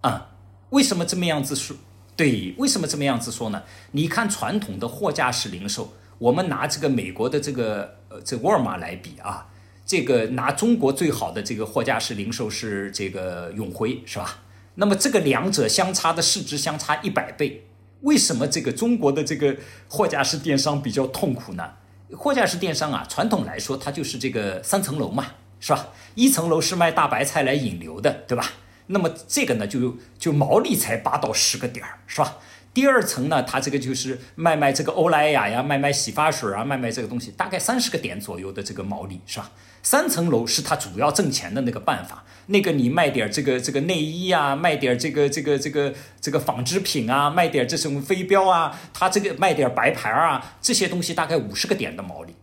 [0.00, 0.30] 啊。
[0.70, 1.76] 为什么这么样子说？
[2.16, 3.62] 对，为什么这么样子说呢？
[3.92, 5.94] 你看传统的货架式零售。
[6.18, 9.48] 我们拿这个美国的这个呃这沃尔玛来比啊，
[9.84, 14.38] 这个拿中国最好的这个货架式零售是这个永辉是吧？
[14.76, 17.66] 那么这个两者相差的市值相差一百倍，
[18.02, 19.56] 为什么这个中国的这个
[19.88, 21.72] 货架式电商比较痛苦呢？
[22.12, 25.26] 货架式电商啊，传统来说它就是这个三层楼嘛，
[25.60, 25.88] 是吧？
[26.14, 28.52] 一层楼是卖大白菜来引流的，对吧？
[28.88, 32.36] 那么这个呢就就毛利才八到十个点儿，是吧？
[32.76, 39.50] 第二层呢，它这个就是卖卖这个欧莱雅呀，卖卖洗发水啊，卖卖这个东西，大概三十个点左右的这个毛利是吧？
[39.82, 42.22] 三层楼是它主要挣钱的那个办法。
[42.48, 52.34] 那个你卖点这个这个内衣啊，卖点这个这个这个这个纺织品啊，卖点这种飞镖啊，它这个卖点白牌啊，这些东西大概五十个点的毛利。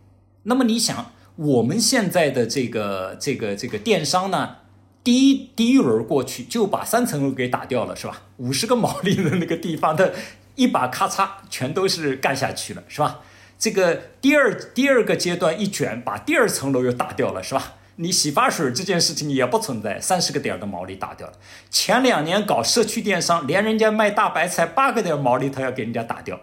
[0.42, 4.56] 那么你想，我们现在的这个这个这个电商呢？
[5.04, 8.22] 第一第一轮过去就把三层楼给打掉了，是吧？
[8.38, 10.14] 五十个毛利的那个地方的
[10.56, 13.20] 一把咔嚓全都是干下去了，是吧？
[13.58, 17.74] 这个第二第二个阶段一卷，把第二层楼又打掉了，是吧？
[17.96, 21.34] 你洗发水这件事情也不存在，三十个点的毛利打掉了。
[21.70, 26.40] 前两年搞社区电商，连人家卖大白菜八个点毛利，他要给人家打掉，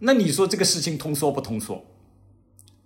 [0.00, 1.84] 那你说这个事情通缩不通缩，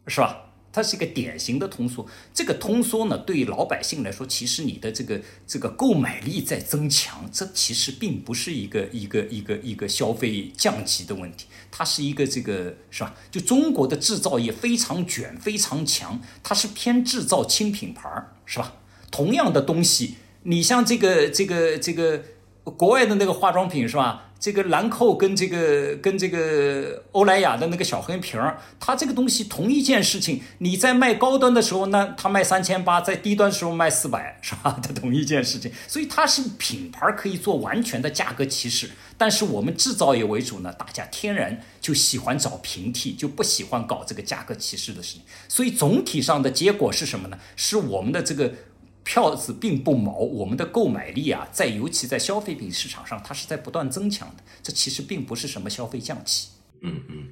[0.06, 0.45] 是吧？
[0.76, 13.14] 它是一个典型的通缩，这个通缩呢，对于老百姓来说，其实你的这个这个购买力在增强，这其实并不是一个一个一个一个消费降级的问题，它是一个这个是吧？
[13.30, 18.74] 就中国的制造业非常卷，非常强，它是偏制造轻品牌儿，是吧？
[19.10, 22.22] 同样的东西，你像这个这个这个
[22.64, 24.25] 国外的那个化妆品是吧？
[24.46, 34.78] 这个兰蔻跟这个跟这个欧莱雅的那个小黑瓶儿，它这个东西同一件事情，你在卖高端的时候呢，它卖三千八；在低端的时候卖四百，是吧？
[34.80, 38.88] 它同一件事情，所以它是品牌可以做完全的价格歧视。
[39.18, 45.22] 但是我们制造业为主呢，大家天然就喜欢找平替，就不喜欢搞这个价格歧视的事情。
[45.48, 47.36] 所以总体上的结果是什么呢？
[47.56, 48.52] 是我们的这个。
[49.06, 54.42] 票子并不毛，我们的购买力啊，在尤其在消费品市场上，它是在不断增强的。
[54.64, 56.48] 这其实并不是什么消费降级。
[56.82, 57.28] 嗯嗯，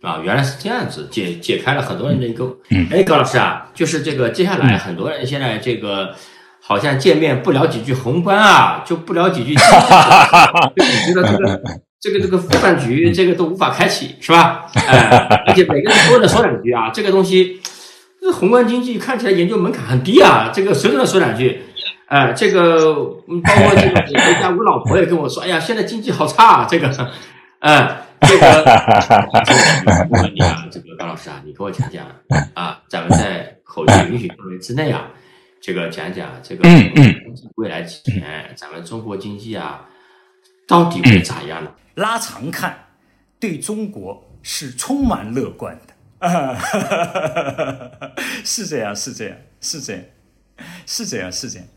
[0.00, 2.56] 啊，原来是这样子，解解开了很多人的一个。
[2.92, 6.14] 哎，高老师啊，就是这个接下来很多人现在这个
[6.62, 9.56] 好像见面不聊几句宏观啊，就不聊几句，
[10.76, 11.60] 就觉得这个
[12.00, 14.70] 这个这个饭局这个都无法开启，是吧？
[14.86, 17.60] 哎，而且每个人多能说两句啊，这个东西。
[18.28, 21.62] 这宏观经济看起来研究门槛很低啊，这个随便说两句，
[22.08, 26.88] 哎，这个包括这个回家，我老婆也跟我说，哎呀，现在经济好差啊，这个，
[27.60, 28.46] 哎，这个，
[30.10, 32.04] 我问你啊，这个高老师啊，你给我讲讲
[32.52, 35.06] 啊，咱们在口径允许范围之内啊，
[35.62, 36.68] 这个讲讲这个
[37.54, 39.86] 未来几年咱们中国经济啊，
[40.66, 41.70] 到底会咋样呢？
[41.94, 42.78] 拉长看，
[43.40, 45.87] 对中国是充满乐观的。
[46.18, 46.58] 啊，
[48.44, 50.02] 是这样，是这样，是这样，
[50.86, 51.68] 是这样，是这样。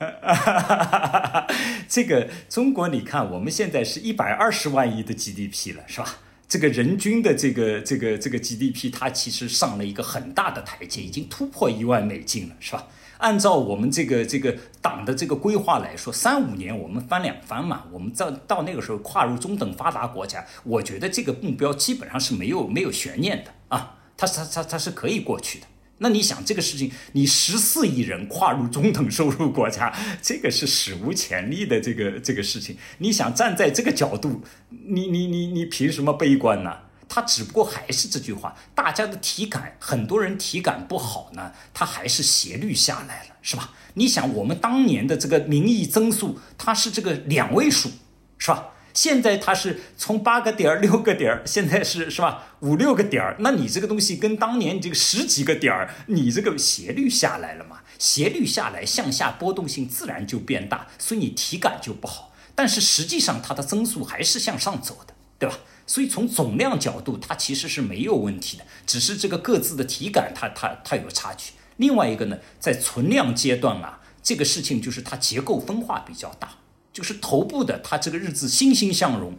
[1.88, 6.18] 这个中国，你看，我们现在是一百二十万亿的 GDP 了，是吧？
[6.48, 12.86] 这个人均的这个这个这个 GDP，它其实上了一个很大的台阶，已经突破一万美金了，是吧？
[13.18, 25.66] 按照我们这个这个党的这个规划来说，三五年我们翻两番嘛，我们到到那个时候跨入中等发达国家，我觉得这个目标基本上是没有没有悬念的啊，它它它它是可以过去的。
[26.00, 32.76] 那你想这个事情，你十四亿人跨入中等收入国家，这个是史无前例的这个这个事情。
[32.98, 36.72] 你想站在这个角度，你你你你凭什么悲观呢？
[37.08, 43.70] 他只不过还是这句话，大家的体感，很多人体感不好呢，它还是斜率下来了，是吧？
[43.94, 47.90] 你想，我们当年的这个民意增速，它是这个两位数，
[48.38, 48.68] 是吧？
[48.94, 52.56] 现在它是从八个点儿、六个点儿，现在是是吧？
[52.60, 57.78] 五六个点儿，那你这个东西跟当年这个十几个点儿，你这个斜率下来了嘛？
[57.98, 62.32] 斜率下来，向下波动性自然就变大，所以你体感就不好。
[62.54, 65.56] 但是实际上它的增速还是向上走的，对吧？
[65.88, 71.54] 所以从总量角度，它其实是没有问题的，只是这个各自的体感，它它它有差距。
[71.78, 76.50] 另外一个呢，在存量阶段啊，这个事情就是它结构分化比较大，
[76.92, 79.34] 就是头部的它这个日子欣欣向荣，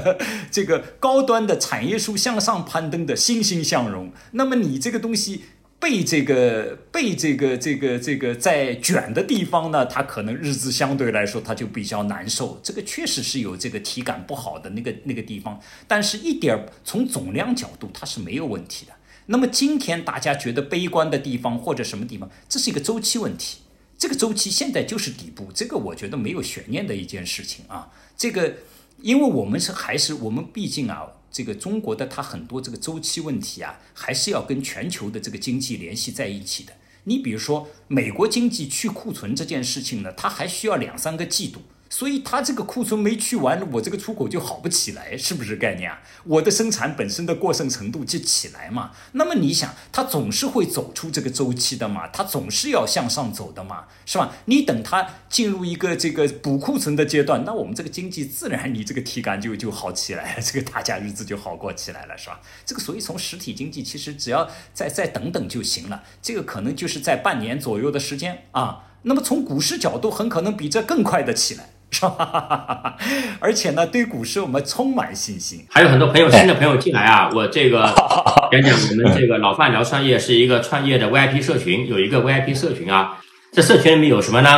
[0.52, 4.12] 这个高端的产业数向上攀登的欣欣向荣。
[4.32, 5.44] 那么你这个东西。
[5.82, 12.60] 被这个被这个这个这个在卷的地方呢，它可能日子相对来说它就比较难受。
[12.62, 18.92] 这个确实是有这个体感不好的那个那个地方，但是一点从总量角度它是没有问题的。
[19.26, 23.58] 那么今天大家觉得悲观的地方或者什么地方，这是一个周期问题。
[23.98, 27.90] 这个周期现在就是底部，这个我觉得没有悬念的一件事情啊。
[28.16, 28.54] 这个
[29.00, 31.08] 因为我们是还是我们毕竟啊。
[31.32, 36.72] 这个中国的它很多这个周期问题啊，还是要跟全球的这个经济联系在一起的。
[37.04, 41.62] 你比如说美国经济去库存这件事情呢，它还需要两三个季度。
[41.92, 46.00] 所以它这个库存没去完，我这个出口就好不起来，是不是概念啊？
[46.24, 48.92] 我的生产本身的过剩程度就起来嘛。
[49.12, 52.08] 那么你想，它总是会走出这个周期的嘛？
[52.08, 54.34] 它总是要向上走的嘛，是吧？
[54.46, 62.40] 你等它进入一个这个补库存的阶段，那我们这个经济自然你这个体感就就好起来了， 这个大家日子就好过起来了，是吧？
[62.64, 68.86] 这个所以从实体经济其实只要再再等等就行了，这个可能就是在半年左右的时间啊。
[69.02, 71.68] 那么从股市角度，很可能比这更快的起来。
[71.92, 72.96] 是吧？
[73.38, 75.64] 而且呢，对股市我们充满信心。
[75.70, 77.82] 还有很多朋友，新的朋友进来啊， 我这个
[78.50, 83.18] 讲讲我们这个老范聊创业是一个创业的 VIP 社群，有一个 VIP 社群啊。
[83.52, 84.48] 这社群里面有什么呢？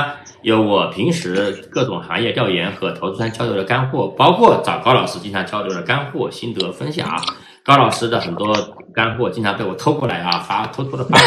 [0.43, 7.21] 有我平时各种行业调研和投资圈交流的干货，包括找高老师经常交流的干货心得分享。
[7.65, 8.55] 高老师的很多
[8.95, 11.19] 干货经常被我偷过来啊，发偷偷的发。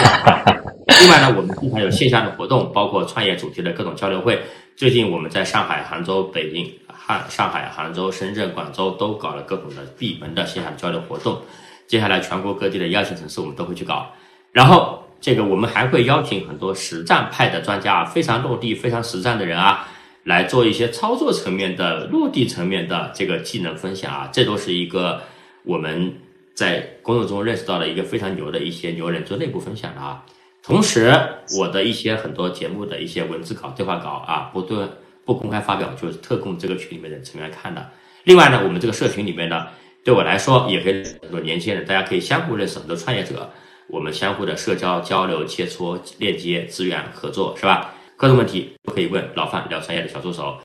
[1.02, 4.40] 另外呢，我们经常有线下的活动，包括创业主题的各种交流会。
[4.78, 11.42] 最近我们在上海、杭州、北京、汉上海、杭州、深圳、广州都搞了各种的闭门的线下交流活动。
[11.88, 14.08] 接下来全国各地的一二线城市我们都会去搞。
[14.52, 19.88] 然后这个我们还会邀请很多实战派的专家，非常落地、非常实战的人啊，
[20.26, 24.30] 来做一些操作层面的、落地层面的这个技能分享啊。
[24.32, 25.24] 这都是一个
[25.64, 26.14] 我们
[26.54, 30.24] 在工作中认识到的一个非常牛的一些牛人做内部分享的啊。
[30.68, 31.14] 同时，
[31.58, 34.86] 我的一些很多节目的一些文字稿、对话稿啊，不对
[35.26, 37.90] 不公开发表，就是特供这个群里面的成员看的。
[38.26, 39.68] 另外呢，我们这个社群里面呢，
[40.04, 43.50] 对我来说也可以很多年轻人，大家可以相互认识很多创业者，
[43.88, 47.94] 我们相互的社交交流、切磋、链接、资源合作，是吧？
[48.18, 50.58] 各种问题都可以问老范聊创业的小助手。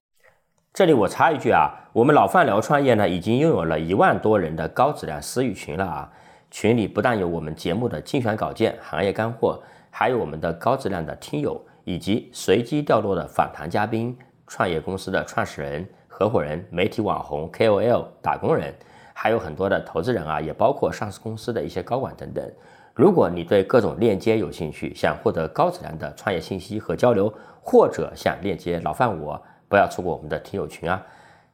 [0.74, 6.10] 这里我插一句啊，我们老范聊创业呢，已经拥有了一万多人的高质量私域群了啊。
[6.50, 9.62] 群里不但有我们节目的精选稿件、行业干货。
[9.94, 18.74] 还有我们的高质量的听友，以及随机掉落的访谈嘉宾、创业公司的创始人、合伙人、媒体网红、KOL、打工人，
[19.12, 22.50] 还有很多的投资人啊，也包括上市公司的一些高管等等。
[22.94, 31.06] 如果你对各种链接有兴趣，想获得高质量的创业信息和交流，或者想链接老范我，不要错过我们的听友群啊！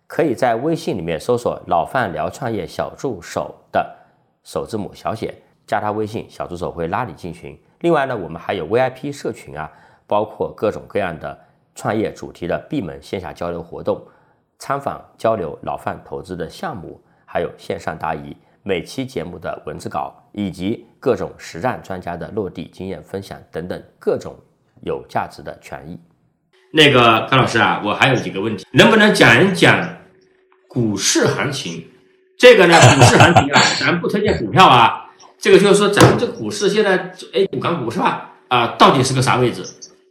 [0.07, 3.97] 可以在微信里面搜索“老范聊创业小助手”的
[4.45, 5.35] 首字母小写，
[5.67, 7.61] 加他微信，小助手会拉你进群。
[7.81, 9.71] 另外呢，我们还有 VIP 社群啊，
[10.07, 11.39] 包括各种各样的
[11.75, 14.03] 创业主题的闭门线下交流活动，
[14.59, 24.35] 参访交流老范投资的项目，还有线上答疑，每期节目的文字稿，以及各种实战专家的落地经验分享等等各种
[24.83, 26.01] 有价值的权益。
[26.73, 29.89] 那个高老师啊，我还有几个问题，能不能讲一讲
[30.69, 31.87] 股市行情？
[32.37, 35.05] 这个呢，股市行情啊，咱不推荐股票啊。
[35.39, 38.33] 这个就是说，咱们这个股市现在 A 股、港股是吧？
[38.49, 39.63] 啊，到底是个啥位置？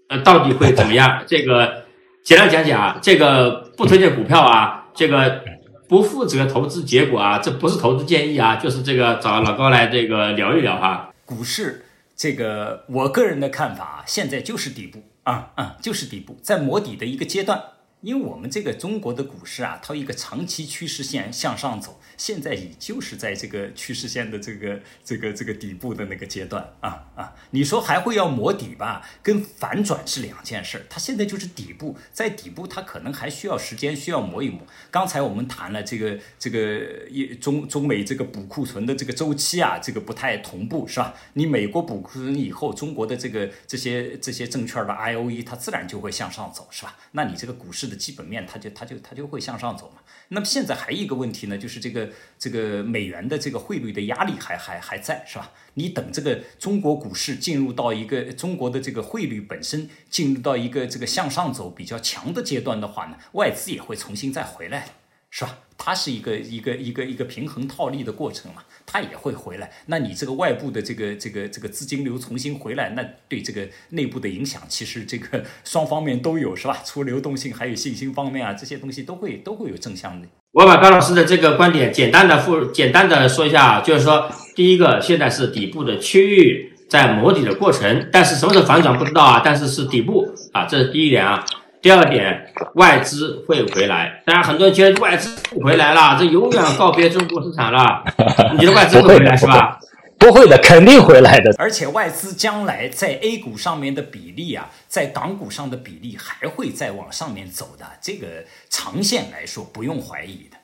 [0.08, 1.22] 呃，到底会怎么样？
[1.28, 1.84] 这个
[2.24, 5.42] 简单讲讲啊，这个不推荐股票啊，这个
[5.90, 11.10] 不负责投资结果啊，这不是投资建议啊，就是这个找老高来这个聊一聊哈。
[11.26, 11.84] 股市
[12.16, 17.62] 这个，我个人的看法啊，现在就是底部啊啊，就是底部，在磨底的一个阶段。
[18.08, 29.06] 因为我们这个中国的股市啊，它一个长期趋势线向上走，现在也就是在这个趋势线的这个这个这个底部的那个阶段啊啊，你说还会要磨底吧？
[29.22, 34.62] 跟反转是两件事，它现在就是底部，在底部它可能还需要时间，需要磨一磨。
[34.90, 41.14] 刚才我们谈了这个这个一中中美这个补库存的这个周期啊，这个不太同步是吧？
[41.34, 46.96] 你美国补库存以后，中国的这个这些这些证券的 I O E 它自然就会向上走是吧？
[47.12, 47.88] 那你这个股市。
[47.88, 50.02] 的基本面，它就它就它就会向上走嘛。
[50.30, 55.52] 那么现在还有一个问题呢，就是这个这个美元的这个汇率的压力还还还在，是吧？
[55.74, 64.90] 你等这个中国股市进入到一个中国的这个汇率本身进入到一个这个向上走比较强的阶段的话呢，外资也会重新再回来，
[65.30, 65.58] 是吧？
[65.78, 68.64] 它是一个一个一个一个平衡套利的过程嘛。
[68.90, 76.78] 它也会回来，那你这个外部的这个这个这个资金流重新回来，那对这个内部的影响，其实这个 双方面都有，是吧？
[76.86, 80.28] 除流动性，还有信心方面啊，这些东西都会都会有正向的。
[80.54, 91.46] 我把高老师的这个观点简单的复简单的说一下啊，就是说，第一个，现在是底部的区域在磨底的过程，但是什么时候反转不知道啊，但是是底部啊，这是第一点啊。
[91.82, 94.22] 第二点，外资会回来。
[94.26, 98.04] 当然，很多人觉得外资不回来了，这永远告别中国市场了。
[98.54, 99.80] 你觉得外资会回来是吧？
[100.20, 101.54] 不会的，肯定回来的。
[101.60, 107.86] 而且外资将来在 A 股上面的比例啊，在港股上的比例还会再往上面走的。
[108.02, 108.28] 这个
[108.70, 110.58] 长线来说不用怀疑的。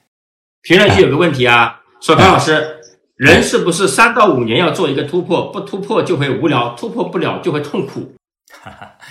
[0.64, 2.78] 评论区有个问题啊，说潘老师，
[3.16, 5.52] 人是不是三到五年要做一个突破？
[5.52, 8.16] 不突破就会无聊，突破不了就会痛苦。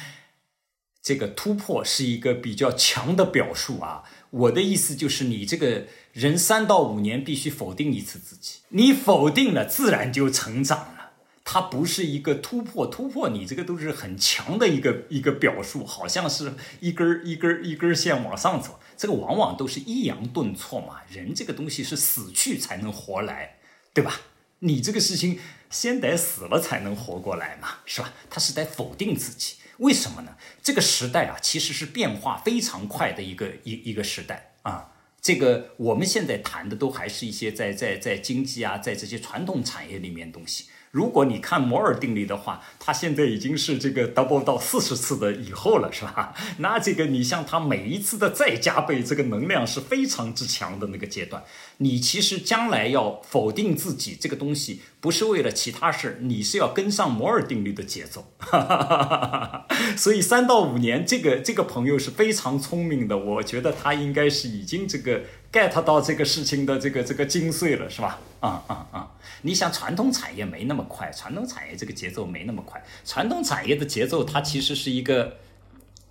[1.03, 4.05] 这个突破是一个比较强的表述啊！
[4.31, 11.11] 我的意思就是，你这个人三到五年必须否定一次自己，你否定了，自然就成长了。
[11.45, 21.01] 它不是一个突破，突破你这个都是很强的一个一个表述，好像是一根一根一根线往上走，这个往往都是抑扬顿挫嘛。
[21.11, 23.57] 人这个东西是死去才能活来，
[23.93, 24.21] 对吧？
[24.61, 28.15] 你这个事情先得死了才能活过来嘛，是吧？
[28.31, 29.57] 他是在否定自己。
[29.83, 30.37] 为什么呢？
[30.63, 34.89] 这个时代啊，其实是变化非常快的一个一一个时代啊。
[35.21, 40.65] 这个我们现在谈的都还是一些在在在经济啊，在这些传统产业里面东西。
[40.91, 46.35] 如果你看摩尔定律的话，它现在已经是这个 double 到四十次的以后了，是吧？
[46.59, 51.43] 那这个你像它每一次的再加倍，这个能量是非常之强的那个阶段。
[51.83, 58.33] 你其实将来要否定自己这个东西，不是为了其他事你是要跟上摩尔定律的节奏。
[59.97, 65.23] 所以三到五年，这个这个朋友是非常聪明的，我觉得他应该是已经这个
[65.53, 68.21] get 到这个事情的这个这个精髓了，是吧？
[68.41, 69.11] 啊啊啊！
[69.43, 72.83] 你想传统产业没那么快，传统产业这个节奏没那么快。
[73.05, 75.39] 传统产业的节奏，它其实是一个，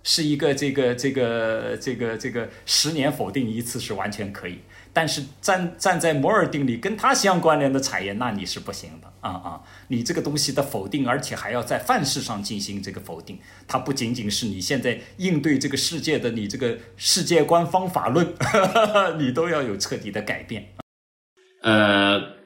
[0.02, 4.60] 是一个这个这个这个这个十年否定一次是完全可以。
[4.92, 9.60] 但是站站在摩尔定律跟它相关联的产业，那你是不行的啊啊！
[9.88, 18.34] 你这个东西的否定，而且还要在范式上进行这个否定，它不仅仅是你现在应对这个世界的你这个世界观方法论，
[19.18, 20.68] 你都要有彻底的改变。
[21.62, 22.41] 呃。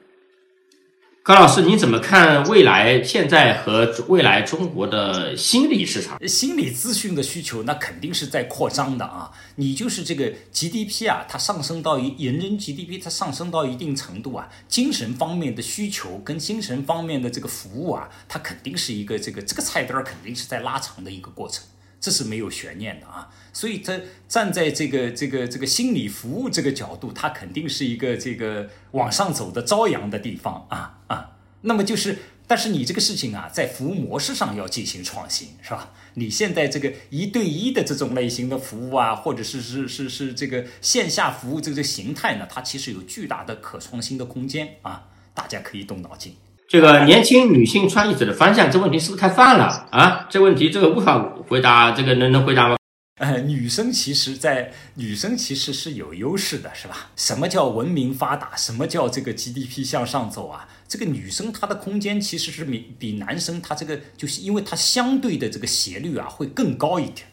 [1.27, 6.17] 高老师，你怎么看未来现在和未来中国的心理市场？
[6.25, 9.29] 心理咨询的需求那肯定是在扩张的啊！
[9.55, 21.65] 你就是这个 GDP 啊，它上升到一人均 GDP 它上升到一定程度啊，精神方面的需求跟精神方面的这个服务啊，它肯定是一个这个这个菜单肯定是在拉长的一个过程，
[22.07, 23.29] 这是没有悬念的啊！
[23.51, 23.99] 所以，它
[24.29, 31.31] 站在这个这个这个心理服务这个角度，它肯定是一个这个往上走的朝阳的地方啊啊。
[31.63, 35.91] 那么就是，但是你这个事情啊，在服务模式上要进行创新，是吧？
[36.13, 46.37] 你现在这个一对一的这种类型的服务啊，或者是是是是这个线下服务这个形态呢，它其实有巨大的可创新的空间啊，大家可以动脑筋。
[46.69, 50.27] 这个年轻女性创业者的方向，这问题是不是太泛了啊？
[50.29, 52.75] 这问题这个无法回答，这个能能回答吗？
[53.19, 57.09] 呃，女生其实，在女生其实是有优势的，是吧？
[57.15, 58.53] 什么叫文明发达？
[58.57, 60.67] 什么叫这个 GDP 向上走啊？
[60.89, 67.27] 这个女生她的空间其实是比比男生，她这个就是因为她相对的这个斜率啊会更高一点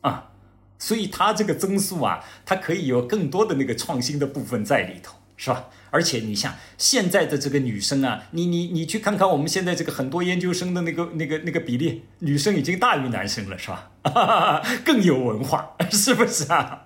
[0.00, 0.30] 啊，
[0.78, 5.66] 所以她这个增速啊，它可以有更多的那个创新的部分在里头，是吧？
[5.90, 13.90] 而且你像现在的这个女生啊，你你你去看看我们现在这个很多研究生的那个那个那个比例，女生已经大于男生了，是吧？
[14.84, 16.82] 更有文化， 是不是啊？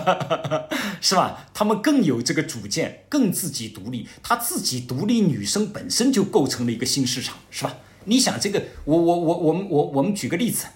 [1.00, 1.46] 是吧？
[1.54, 4.08] 他们更有这个主见，更自己独立。
[4.22, 7.76] 她自己独立，女生本身就构成了一个新市场，是吧？
[8.04, 10.66] 你想这个，我我我我们我我们举个例子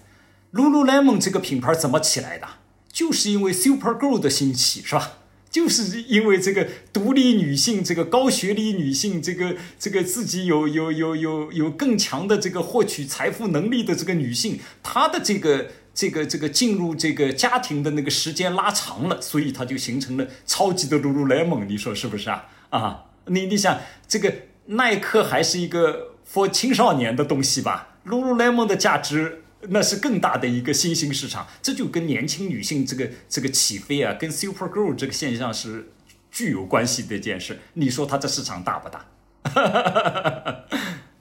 [0.53, 2.47] ，Lululemon 这个品牌怎么起来的？
[2.91, 5.13] 就是因为 Super Girl 的兴起，是吧？
[5.55, 22.47] 就是因为这个独立女性，这个高学历女性，这个这个自己有有有有有更强的这个获取财富能力的这个女性，她的这个这个这个进入这个家庭的那个时间拉长了，所以她就形成了超级的 lululemon，你说是不是啊？
[22.71, 23.79] 啊，你你想
[24.09, 24.33] 这个
[24.65, 29.43] 耐克还是一个 for 青少年的东西吧？lululemon 的价值。
[29.69, 35.91] 那是更大的一个新兴市场，这就跟年轻女性这个这个起飞啊，跟 Super Girl 这个现象是
[36.31, 37.59] 具有关系的一件事。
[37.73, 39.05] 你说它这市场大不大？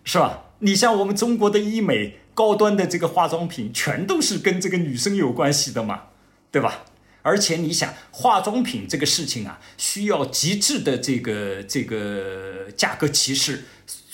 [0.05, 0.53] 是吧？
[0.61, 6.05] 你像我们中国的医美、高端的这个化妆品，全都是跟这个女生有关系的嘛，
[6.51, 6.84] 对吧？
[7.22, 13.64] 而且你想，化妆品这个事情啊，需要极致的这个这个价格歧视。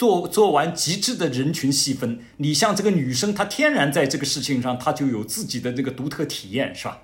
[0.00, 7.00] 做做完极致的人群细分，你像这个女生，她天然在这个事情上，她就有自己的这个独特体验，是吧？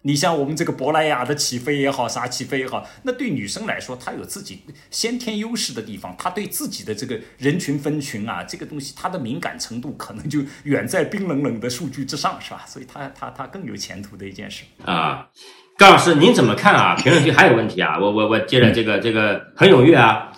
[0.00, 12.64] 你像我们这个珀莱雅的起飞也好，啥起飞也好，那对女生来说，她有自己先天优势的地方，她对自己的这个人群分群啊，这个东西，她的敏感程度可能就远在冰冷冷的数据之上，是吧？
[12.66, 15.28] 所以她她她更有前途的一件事啊。
[15.76, 16.96] 高老师，您怎么看啊？
[16.96, 17.98] 评论区还有问题啊？
[18.00, 20.30] 我我我接着这个这个很踊跃啊。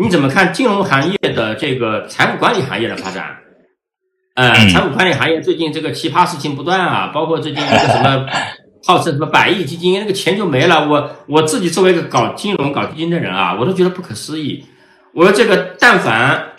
[0.00, 3.36] 你怎么看金融行业的这个财务管理行业的发展？
[4.34, 8.26] 呃，财务管理行业最近这个奇葩事情不断啊， 包括最近那个什么
[8.86, 10.88] 号称什么百亿基金，那个钱就没了。
[10.88, 14.64] 我我自己作为一个搞金融、搞基金的人啊，我都觉得不可思议。
[15.12, 16.52] 我说这个，但凡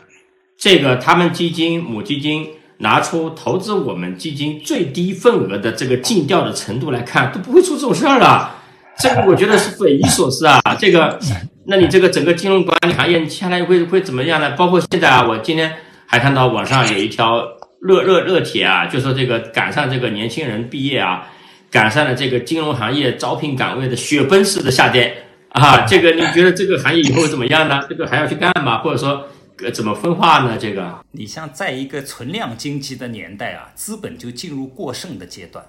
[0.59, 8.55] 这个他们基金母基金拿出投资我们基金最低份额的这个尽调的程度来看，都不会出这种事儿了。
[8.99, 10.61] 这个我觉得是匪夷所思啊！
[10.79, 11.17] 这个。
[11.65, 14.51] 那你这个整个金融管理行业，你接下来会会怎么样呢？
[14.55, 15.71] 包括现在啊，我今天
[16.07, 17.45] 还看到网上有一条
[17.81, 21.27] 热热热帖啊，就说这个赶上这个年轻人毕业啊，
[21.69, 25.15] 赶上了这个金融行业招聘岗位的雪崩式的下跌
[25.49, 25.85] 啊。
[25.85, 27.85] 这个你觉得这个行业以后怎么样呢？
[27.87, 28.79] 这个还要去干吗？
[28.79, 29.27] 或者说
[29.71, 30.57] 怎么分化呢？
[30.59, 35.63] 这个你像在一个存量经济的年代啊，资本就进入过剩的阶段，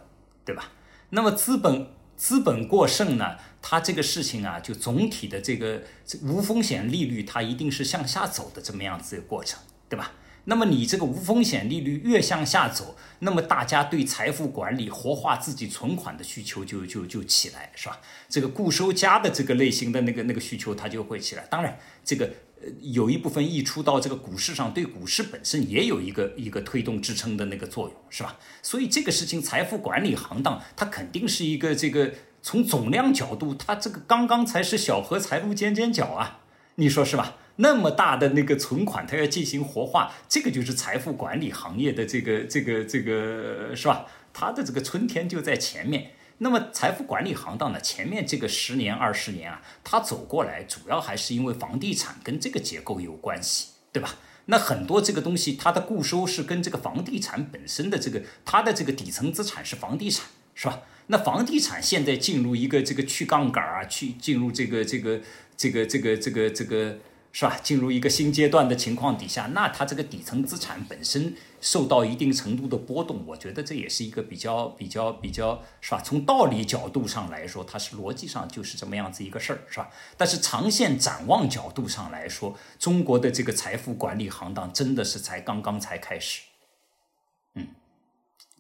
[0.46, 0.64] 对吧？
[1.10, 1.86] 那么资本
[2.22, 3.36] 资本过剩呢？
[3.60, 5.82] 它这个事情啊，就总体的这个
[6.22, 9.58] 无风险利率，它一定是向下走的这么样子的过程
[9.88, 10.12] 对吧？
[10.44, 17.98] 那么你这个无风险利率越向下走，那么大家对财富管理、活化自己存款的需求就就就起来，是吧？
[18.28, 21.44] 这个固收加的这个类型的那个那个需求它就会起来。
[21.50, 22.32] 当然，这个
[22.80, 28.38] 有一部分溢出到这个股市上，对股市本身也有一个一个推动支撑的那个作用，是吧？
[28.62, 36.40] 所以这个事情，财富管理行当它肯定是一个这个从总量角度，它这个刚刚才是小荷财路尖尖角啊，
[36.76, 37.36] 你说是吧？
[37.56, 44.06] 那么大的那个存款，它要进行活化，这个就是财富管理行业的这个这个这个是吧？
[44.32, 46.12] 它的这个春天就在前面。
[46.38, 54.16] 那么财富管理行当呢，前面这个十年二十年啊，它走过来，主要还是因为房地产跟这个结构有关系，对吧？
[54.46, 60.82] 那很多这个东西，它的固收是跟这个房地产本身的这个它的这个底层资产是房地产，是吧？
[61.06, 65.20] 那房地产现在进入一个这个去杠杆啊，去进入这个这个
[65.56, 66.98] 这个这个这个这个。
[67.34, 67.58] 是吧？
[67.62, 76.02] 进入一个新阶段的情况底下，那它这个底层资产本身受到一定程度的波动，我觉得这也是一个比较比较比较，是吧？
[76.02, 79.88] 从道理角度上来说，它是逻辑上就是这么样子一个事儿，是吧？
[80.16, 86.42] 但是长线展望角度上来说，中国的这个财富管理行当真的是才刚刚才开始。
[87.54, 87.68] 嗯，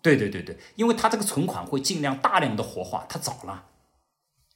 [0.00, 3.66] 对对对对，因为它这个存款会尽量大量的活化，它早了。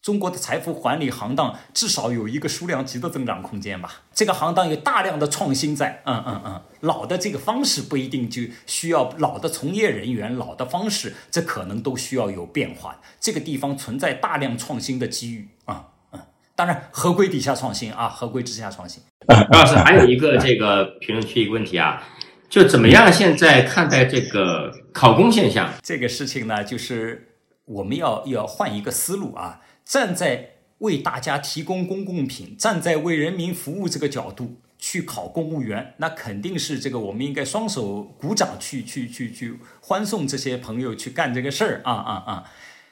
[0.06, 4.02] 中国的财富管理行当至少有一个数量级的增长空间吧。
[4.14, 13.00] 这个行当有大量的创新在，嗯嗯嗯，老的这个方式不一定就需要老的从业人员，老的方式这可能都需要有变化。
[13.18, 16.20] 这个地方存在大量创新的机遇啊，嗯，
[16.54, 19.02] 当然合规底下创新啊，合规之下创新。
[19.26, 22.00] 张老师还有一个这个评论区一个问题啊，
[22.48, 25.68] 就怎么样现在看待这个考公现象？
[25.82, 27.34] 这个事情呢，就是
[27.64, 29.62] 我们要要换一个思路啊。
[29.86, 42.50] 站在为大家提供公共品，站在为人民服务这个角度去考公务员，那肯定是这个我们应该双手鼓掌去去去去欢送这些朋友去干这个事儿啊啊啊！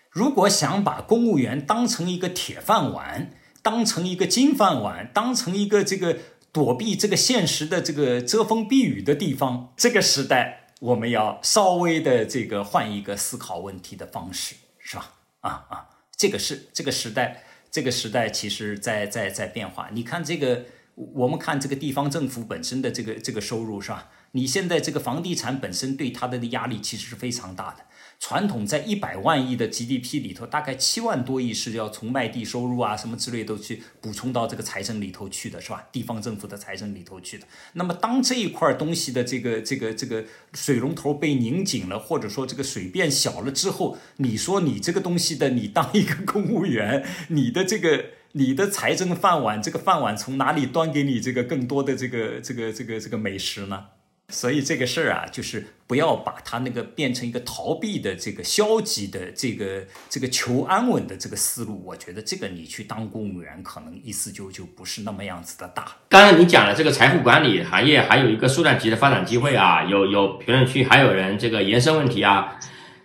[0.08, 6.18] 如果想把公务员当成一个铁饭碗，当成一个金饭碗，当成一个这个
[6.52, 15.10] 躲避这个现实的这个遮风避雨的地方，这个时代我们要稍微的这个换一个思考问题的方式，是吧？
[15.40, 15.88] 啊啊！
[16.16, 19.90] 这个是这个时代，这个时代其实在在在变化。
[19.92, 24.10] 你看这个，我们看这个地方政府本身的这个这个收入是吧？
[24.32, 27.84] 你现在这个房地产本身对它的压力其实是非常大的。
[28.18, 35.86] 传统在一百万亿的 GDP 里头，大概七万多亿是要从卖地收入啊什么之类都去补充到这个财政里头去的，是吧？
[35.92, 37.46] 地方政府的财政里头去的。
[37.74, 53.86] 那么当这一块东西的这个这个这个水龙头被拧紧了，或者说这个水变小了之后，你说你这个东西的，你当一个公务员，你的这个你的财政饭碗，这个饭碗从哪里端给你这个更多的这个这个这个这个美食呢？
[54.30, 61.84] 所以这个事儿啊，就是不要把它那个变成一个逃避的、这个消极的、这个这个求安稳的这个思路。
[61.84, 65.86] 我觉得这个你去当公务员，可能意思就就不是那么样子的大。
[66.08, 72.58] 刚才你讲了这个财富管理行业还有一个数量级的发展机会啊，有有评论区还有人这个延伸问题啊，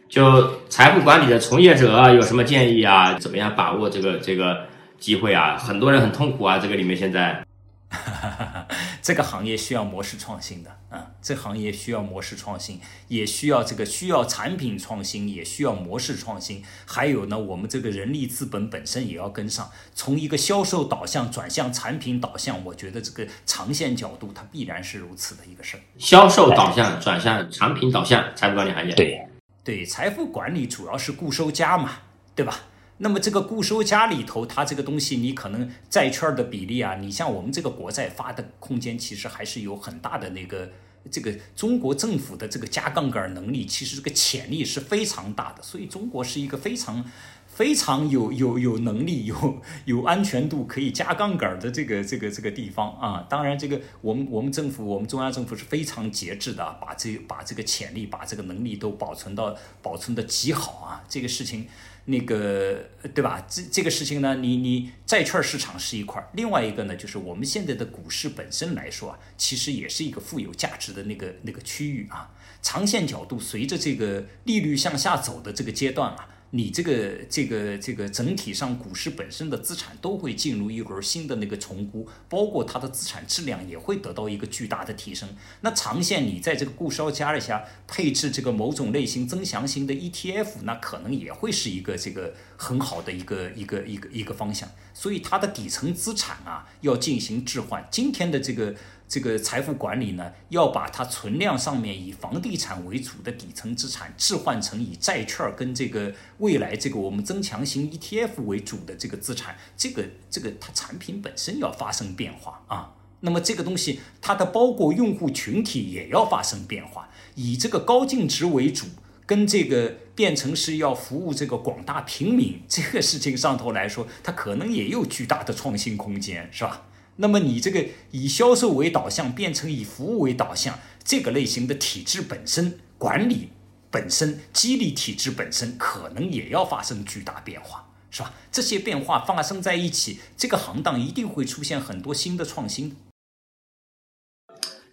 [0.07, 3.19] 就财富管理的从业者有什么建议啊？
[3.19, 4.67] 怎么样把握这个这个
[4.97, 5.57] 机会啊？
[5.57, 7.43] 很多人很痛苦啊，这个里面现在。
[9.01, 16.63] 这个行业需要模式创新的，啊，这行业需要模式创新，也需要这个需要产品创新，也需要模式创新。
[16.85, 22.63] 还有呢，我们这个人力资本本身也要跟上，从一个销售导向转向产品导向。
[22.65, 25.79] 我觉得这个长线角度，它必然是如此的一个事儿。
[25.97, 28.93] 销售导向转向产品导向，财富管理行业。
[28.95, 29.25] 对
[29.63, 31.91] 对，财富管理主要是固收加嘛，
[32.35, 32.59] 对吧？
[33.01, 40.69] 那么这个固收加里头，它这个东西，你可能债券的比例啊，你像我们这个国债发的空间，其实还是有很大的那个
[41.09, 45.63] 这个中国政府的这个加杠杆能力，其实这个潜力是非常大的。
[45.63, 47.09] 所以中国是一个非常
[47.47, 53.25] 非常有有有能力、有有安全度可以加杠杆的这个这个这个地方啊。
[53.29, 61.01] 当然，这个我们我们政府我们中央政府是非常节制的，把这把这个潜力、把这个能力都保存到保存的极好啊。
[61.07, 61.65] 这个事情。
[62.09, 63.45] 那个对吧？
[63.49, 72.31] 这这个事情呢，你你债券市场是一块儿，另外一个呢，就是我们现在的股市本身来说啊，其实也是一个富有价值的那个那个区域啊。
[72.61, 76.27] 长线角度，随着这个利率向下走的这个阶段啊。
[76.51, 85.29] 你这个这个这个整体上股市本身的资产都会进入一轮新的那个重估，包括它的资产质量也会得到一个巨大的提升。
[85.61, 94.67] 那长线你在这个固收加一下配置这个某种类型增强型的 ETF，那可能也会是一个这个很好的一个一个一个一个方向。
[94.93, 97.87] 所以它的底层资产啊要进行置换。
[97.91, 98.75] 今天的这个
[99.09, 112.93] 这个财富管理呢，要把它存量上面以房地产为主的底层资产置换成以债券跟这个未来这个我们增强型 ETF 为主的这个资产，这个这个它产品本身要发生变化啊。
[113.21, 118.85] 那么这个东西它的包括用户群体也要发生变化，以这个高净值为主，
[119.25, 126.85] 跟这个变成是要服务这个广大平民这个事情上头来说，它可能也有巨大的创新空间，是吧？
[127.21, 133.49] 那么你这个以销售为导向变成以服务为导向，这个类型的体制本身管理
[133.91, 138.31] 本身激励体制本身可能也要发生巨大变化，是吧？
[138.49, 142.95] 这些变化发生在一起，这个行当一定会出现很多新的创新。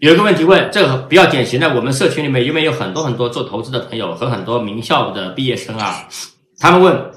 [0.01, 6.09] 有一个问题问，这个比较典型的，我们社群里面因为有很多很多做投资的朋友和很多名校的毕业生啊，
[6.59, 7.13] 他们问，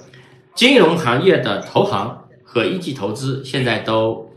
[0.54, 4.29] 金融行业的投行和一级投资现在都。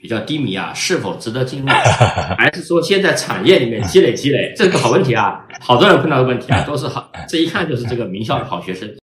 [0.00, 1.68] 比较低迷啊，是否值得进入？
[2.38, 4.54] 还是说先在产业里面积累 积累？
[4.56, 8.96] 这是个好问题啊，好多人碰到的问题啊，都是好，这一看就是这个名校的好学生。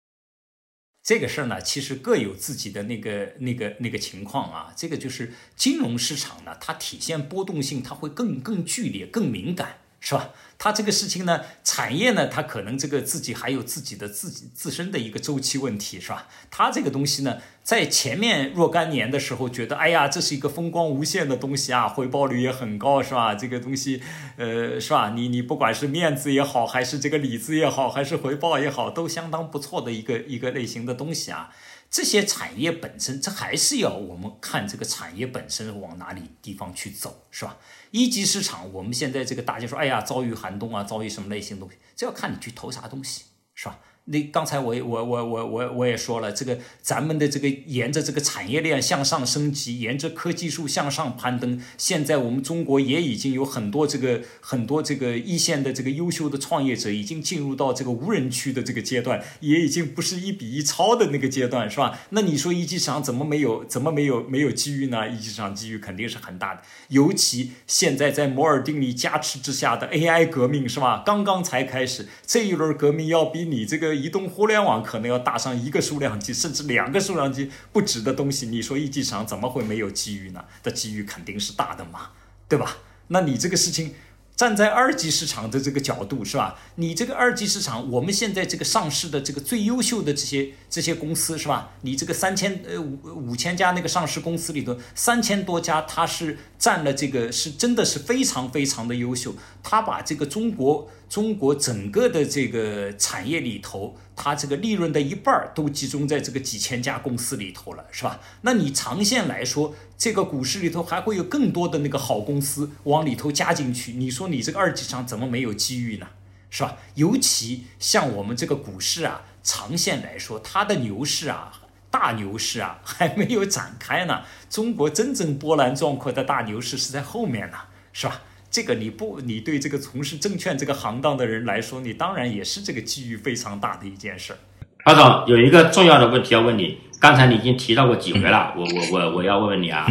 [1.04, 4.74] 这个事儿呢，其实各有自己的那个、那个、那个情况啊。
[4.76, 9.78] 这个就是金融市场呢，它体现波动性，它会更更剧烈、更敏感。
[10.00, 10.30] 是吧？
[10.60, 16.28] 它这个事情呢，产业呢，它可能这个自己还有自己的自己自身的一个周期问题，是吧？
[16.50, 23.36] 它这个东西呢，在前面若干年的时候，觉得哎呀，这是一个风光无限的东西啊，回报率也很高，是吧？
[23.36, 24.02] 这个东西，
[24.38, 25.12] 呃，是吧？
[25.16, 31.52] 你你不管是面子也好，还是这个里子也好，还是回报也好，都相当不错的一个一个类型的东西啊。
[31.90, 37.58] 这些产业本身，这还是要我们看这个产业本身往哪里地方去走，是吧？
[37.92, 43.24] 一级市场，我们现在这个大家说，哎呀，遭遇寒冬啊，遭遇什么类型的东西，这要看你去投啥东西，
[43.56, 43.80] 是吧？
[44.10, 51.62] 那刚才我我我我我我也说了，这个咱们的这个沿着这个产业链向上升级，沿着科技树向上攀登。
[51.78, 62.00] 现在我们中国也已经有很多这个很多这个一线的这个优秀的创业者，已经进入到这个无人区的这个阶段，也已经不是一比一超的那个阶段，是吧？
[62.12, 65.10] 那你说一级市场怎么没有怎么没有没有机遇呢？
[65.10, 71.04] 一级市场机遇肯定是很大的，尤其现在在摩尔定律加持之下的 AI 革命，是吧？
[71.06, 73.97] 刚刚才开始，这一轮革命要比你这个。
[73.98, 80.46] 移动互联网可能要大上一个数量级，甚至两个数量级不止的东西，你说一级市场怎么会没有机遇呢？
[80.64, 82.12] 的机遇肯定是大的嘛，
[82.48, 82.78] 对吧？
[83.08, 83.94] 那你这个事情。
[84.38, 86.60] 站在二级市场的这个角度是吧？
[86.76, 91.72] 你这个二级市场，我们现在这个上市的这个最优秀的这些这些公司是吧？
[91.82, 93.00] 你这个三千呃五
[93.32, 99.34] 五千家那个上市公司里头，三千多家它是占了这个是真的是非常非常的优秀，
[99.64, 103.98] 它把这个中国中国整个的这个产业里头。
[104.20, 108.20] 它这个利润的一半儿都集中在这个几千家公司里头了，是吧？
[108.42, 113.92] 那你长线来说，这个股市里头还会有更多的那个好公司往里头加进去。
[113.92, 116.08] 你说你这个二级市场怎么没有机遇呢？
[116.50, 116.78] 是吧？
[116.96, 121.54] 尤其像我们这个股市啊，长线来说，它的牛市啊，
[121.92, 124.24] 大牛市啊还没有展开呢。
[124.50, 127.58] 中国真正波澜壮阔的大牛市是在后面呢，
[127.94, 128.24] 是吧？
[128.50, 134.38] 这个你不，你对这个从事证券这个行当的人来说，你当然也是这个机遇非常大的一件事儿。
[134.86, 139.86] 曹总有一个重要的问题要问你，刚才你已经提到过几回了，我我我我要问问你啊，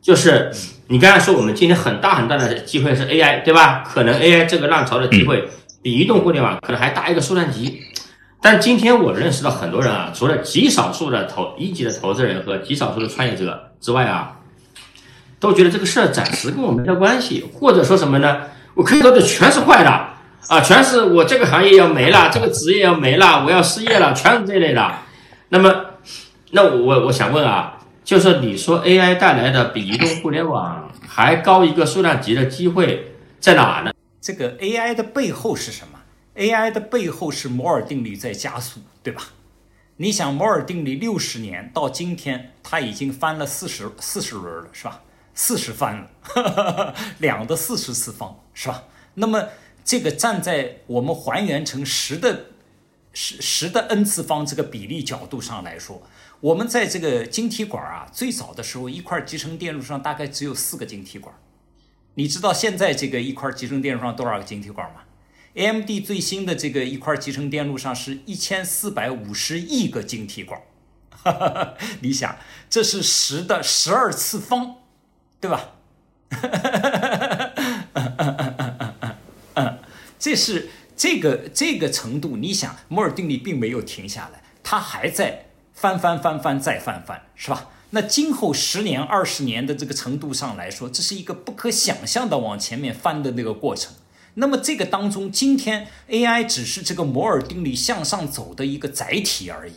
[0.00, 0.50] 就是
[0.86, 3.84] 你刚才说我们今天很大很大的机会是 AI 对吧？
[3.86, 5.46] 可能 AI 这个浪潮的机会
[5.82, 7.82] 比移动互联网可能还大一个数量级，
[8.40, 14.37] 但今天我认识到很多人啊，除了极少数的投一级的投资人和极少数的创业者之外啊。
[15.40, 18.42] 都觉得这个事儿暂时跟我没关系，或者说什么呢？
[18.74, 19.90] 我看到的全是坏的
[20.48, 24.92] 啊，全是我这个行业要没了，这个职业要没了，我要失业了，全是这类的。
[25.48, 25.84] 那么，
[26.52, 33.92] 那我我想问啊，就是你说 AI 带来的比移动互联网还高一个数量级的机会在哪呢？
[34.20, 35.98] 这个 AI 的背后是什么
[36.36, 39.22] ？AI 的背后是摩尔定律在加速，对吧？
[39.96, 45.00] 你想摩尔定律六十年到今天，它已经翻了四十四十轮了，是吧？
[45.40, 48.82] 四十番了， 两的四十次方是吧？
[49.14, 49.50] 那么
[49.84, 52.46] 这个站在我们还原成十的
[53.12, 56.02] 十十的 n 次方这个比例角度上来说，
[56.40, 61.32] 我们在这个晶体管啊，最早的时候一块集成电路上大概只有四个晶体管。
[62.14, 65.02] 你知道现在这个一块集成电路上多少个晶体管吗
[65.54, 70.60] ？AMD 最新的这个一块集成电路上是一千四百五十亿个晶体管。
[72.02, 72.36] 你想，
[72.68, 74.78] 这是十的十二次方。
[75.40, 75.72] 对吧？
[80.18, 87.70] 这是这个这个程度，你想摩尔定律并没有停下来，它还在翻翻翻翻再翻翻，是吧？
[87.90, 93.94] 那今后十年、二十年的这个程度上来说，这是一个不可想象的往前面翻的那个过程。
[94.34, 99.72] 那么这个当中，今天 AI 只是这个摩尔定律向上走的一个载体而已，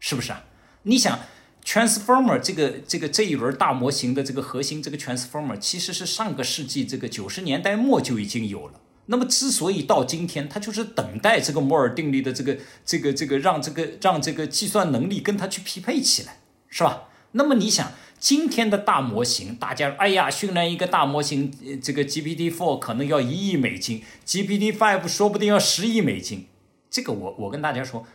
[0.00, 0.44] 是不是啊？
[0.82, 1.20] 你想
[1.68, 8.80] ，Transformer 这个这个这一轮大模型的这个核心，这个 Transformer 其实是上个世纪这个九十年代末就已经有了。
[9.10, 12.56] 那么之所以到今天，它就是等待这个摩尔定律的这个
[12.86, 16.38] 这个这个让这个让这个计算能力跟它去匹配起来，
[16.70, 17.08] 是吧？
[17.32, 21.52] 那么你想，今天的大模型，大家哎呀，训练一个大模型，
[21.82, 26.46] 这个 GPT four 可能要一亿美金，GPT five 说不定要十亿美金。
[26.90, 28.06] 这个我我跟大家说，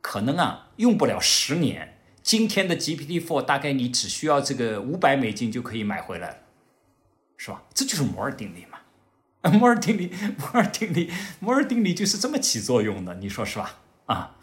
[0.00, 1.91] 可能啊用不了十年。
[2.22, 6.36] 今天的 GPT-4 大概你只需要这个五百美金就可以买回来了，
[7.36, 7.64] 是吧？
[7.74, 8.78] 这就是摩尔定律嘛。
[9.58, 10.08] 摩尔定律，
[10.38, 11.10] 摩尔定律，
[11.40, 13.80] 摩尔定律就是这么起作用的，你说是吧？
[14.06, 14.36] 啊，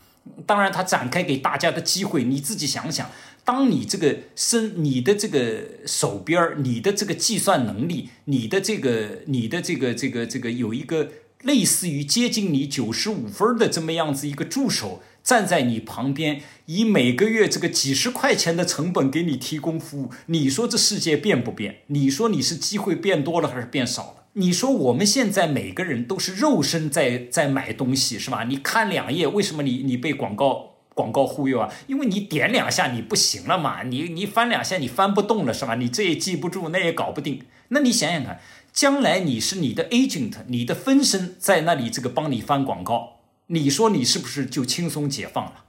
[0.46, 3.10] 当然它展开给大家的机会，你自己想想。
[3.46, 11.10] 当你这个身，你的这个手边，你的这个计算能力，你的这个，你的这个，这个，这个有一个
[11.44, 21.82] 类似于接近你九十五分的这么样子一个助手站在你旁边，以每个月这个几十块钱的成本给你提供服务，你说这世界变不变？
[21.86, 24.24] 你说你是机会变多了还是变少了？
[24.34, 28.46] 你说我们现在每个人都是肉身在在买东西是吧？
[28.46, 30.72] 你看两页，为什么你你被广告？
[30.96, 35.76] 广告忽悠啊，因为你点两下你不行了嘛，你你翻两下你翻不动了是吧？
[35.76, 37.44] 你这也记不住，那也搞不定。
[37.68, 38.42] 那你想想看，
[38.74, 43.19] 将来你是你的 agent，你的分身在那里这个帮你翻广告，
[43.50, 45.66] 你说你是不是就轻松解放了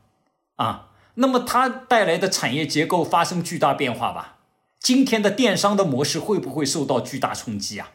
[0.57, 0.93] 啊？
[1.15, 4.39] 那么它带来的产业结构发生巨大变化吧？
[4.79, 7.91] 今天的电商的模式会不会受到巨大冲击啊？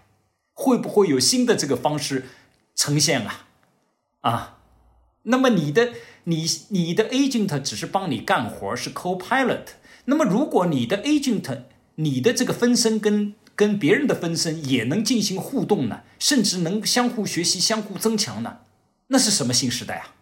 [0.53, 2.25] 会不会有新的这个方式
[2.75, 3.47] 呈现啊？
[4.21, 4.57] 啊？
[5.23, 5.93] 那么你的。
[6.27, 9.65] 你你的 agent 只是帮你干活，是 co-pilot。
[10.05, 11.59] 那么如果你的 agent，
[11.97, 18.61] 你的这个分身跟跟别人的分身也能进行互动呢，甚至能相互学习、相互增强呢，
[19.07, 20.15] 那是什么新时代啊？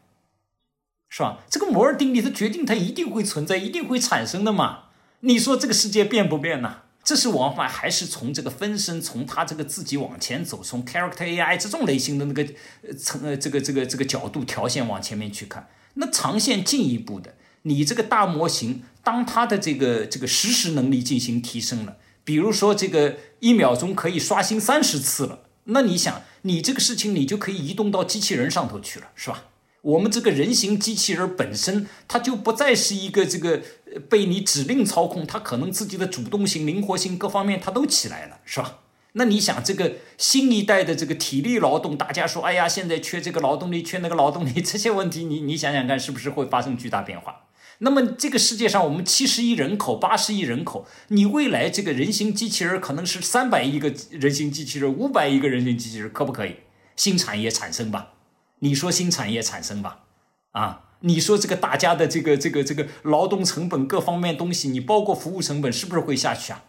[1.09, 1.39] 是吧？
[1.49, 4.85] 这个摩尔定律它决定它一定会存在，一定会产生的嘛？
[5.21, 6.77] 你说这个世界变不变呢？
[7.03, 12.47] 这是往返还是从这个分身，从他这个自己往前走，从 character AI 这种类型的那个
[12.97, 15.67] 层呃这个这个这个角度条线往前面去看。
[15.95, 29.45] 那长线进一步的，你这个大模型，当它的这个这个实时能力进行提升了，比如说这个一秒钟可以刷新三十次了，那你想，你这个事情你就可以移动到机器人上头去了，是吧？
[29.81, 33.61] 我们这个人形机器人本身，它就不再是一个这个
[34.07, 38.79] 被你指令操控，它可能自己的主动性、灵活性各方面它都起来了，是吧？
[39.15, 47.41] 那你想，这个新一代的这个体力劳动，大家说，哎呀，现在缺这个劳动力，缺那个劳动力， 这些问题，你你想想看，是不是会发生巨大变化？
[47.83, 56.55] 那么这个世界上，我们七十亿人口，八十亿人口，你未来这个人形机器人可能是三百亿个人形机器人，五百亿个人形机器人，可不可以？
[56.95, 58.13] 新产业产生吧？
[58.59, 59.99] 你说新产业产生吧？
[60.51, 66.63] 啊，你说这个大家的这个这个这个劳动成本各方面东西，你包括服务成本，是不是会下去啊？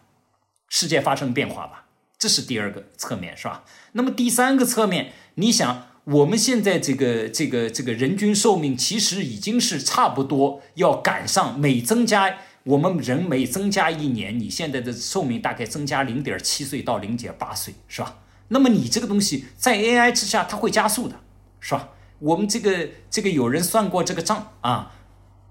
[0.68, 1.86] 世界发生变化吧？
[2.18, 3.62] 这是第二个侧面，是吧？
[3.92, 18.18] 那么第三个侧面，你想，我们现在这个这个这个人均寿命其实已经是差不多要赶上，每增加我们人每增加一年，你现在的寿命大概增加零点七岁到零点八岁，是吧？
[18.48, 21.20] 那么你这个东西在 AI 之下，它会加速的，
[21.60, 21.90] 是吧？
[22.18, 24.92] 我们这个这个有人算过这个账啊，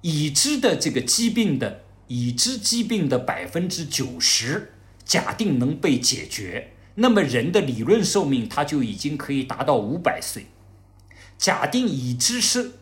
[0.01, 4.69] 已知的这个疾病的已知疾病的百分之九十。
[5.05, 10.47] 假定能被解决，那么人的理论寿命它就已经可以达到五百岁。
[11.37, 12.73] 假定已知是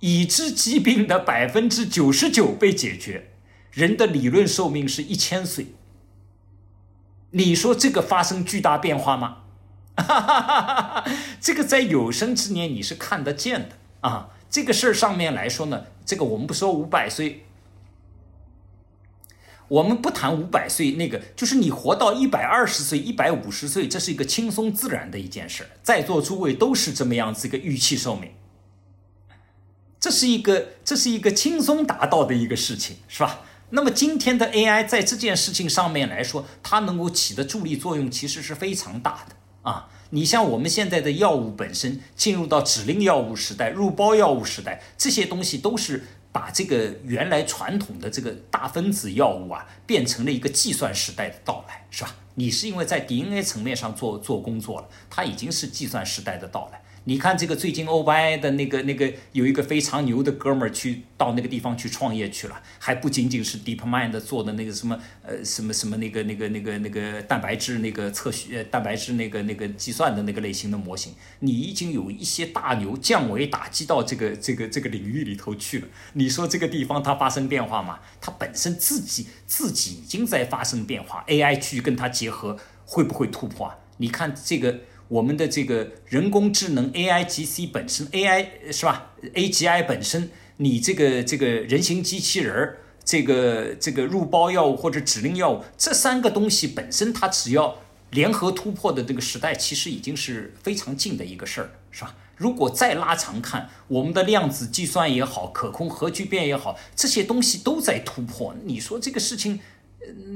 [0.00, 3.30] 已知疾病的百分之九十九被解决，
[3.70, 5.68] 人的理论寿命是一千岁。
[7.30, 9.38] 你说这个发生巨大变化吗？
[11.40, 14.28] 这个在有生之年你是看得见的啊。
[14.50, 17.46] 这个事儿上面来说呢，这个我们不说五百岁。
[19.72, 25.66] 我们不谈五百岁，那个就是你活到一百二十岁、一百五十岁，这是一个轻松自然的一件事。
[25.82, 28.32] 在座诸位都是这么样子一个预期寿命，
[29.98, 33.40] 这是一个这是一个轻松达到的一个事情，是吧？
[33.70, 39.88] 那么今天的 AI 在这件事情上面来说，它能够起的助力作用其实是非常大的啊。
[40.10, 46.04] 你像我们现在的药物本身进入到指令药物时代、入包药物时代，这些东西都是。
[46.32, 52.16] 把这个原来传统的这个大分子药物啊，变成了一个计算时代的到来，是吧？
[52.34, 56.81] 你是因为在 DNA 层面上做做工作了，它已经是计算时代的到来。
[57.04, 75.88] 你看这个最近 o b i 的那个那个有一个非常牛的哥们儿去到那个地方去创业去了，还不仅仅是 DeepMind 做的那个什么呃什么什么那个那个那个那个蛋白质那个测序蛋白质那个那个计算的那个类型的模型，你已经有一些大牛降维打击到这个这个这个领域里头去了。
[76.12, 77.98] 你说这个地方它发生变化吗？
[78.20, 83.78] 它本身自己自己已经在发生变化，AI 去跟它结合会不会突破啊？
[83.96, 84.82] 你看这个。
[85.12, 97.76] 我们的这个人工智能 A I G C 本身 A I 是吧？A G I 本身，你这个这个人形机器人儿，这个这个入包药物或者指令药物，这三个东西本身，它只要
[98.12, 102.14] 联合突破的这个时代，其实已经是非常近的一个事儿，是吧？
[102.38, 108.54] 如果再拉长看，我们的量子计算也好，可控核聚变也好，这些东西都在突破。
[108.64, 109.60] 你说这个事情？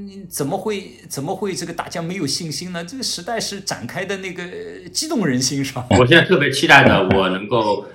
[0.05, 2.85] 你怎么会怎么会这个大家没有信心呢？
[2.85, 4.43] 这个时代是展开的那个
[4.93, 5.85] 激动人心，是吧？
[5.99, 7.87] 我现在特别期待的，我能够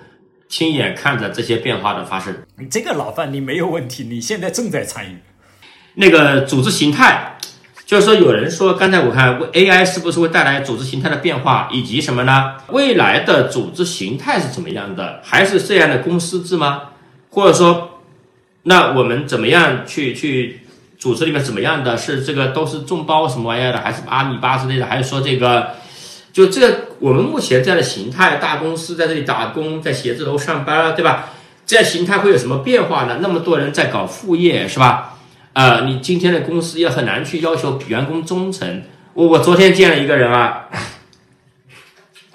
[0.48, 2.36] 亲眼看着这些变化的发生。
[2.70, 5.18] 这个老范你没有问题，你现在正在参与。
[5.96, 7.38] 那个组织形态，
[7.86, 12.56] 就是说有人说，刚才我看 AI 是不是会带来组织形态的变化，以及什么呢？
[12.70, 15.22] 未来的组织形态是怎么样的？
[15.24, 16.90] 还是这样的公司制吗？
[17.30, 18.02] 或者说，
[18.64, 20.61] 那我们怎么样去去？
[21.02, 24.86] 组织里面怎么样的是这个都是众包什么玩意儿的，还是阿米巴之类的？
[24.86, 25.72] 还是说这个，
[26.32, 31.30] 就这我们目前这样的形态，大公司在这里打工，在写字楼上班，对吧？
[31.66, 33.18] 这样形态会有什么变化呢？
[33.20, 35.18] 那么多人在搞副业，是吧？
[35.54, 38.84] 呃，你今天的公司也很难去要求员工忠诚。
[39.16, 40.68] 我我昨天见了一个人啊，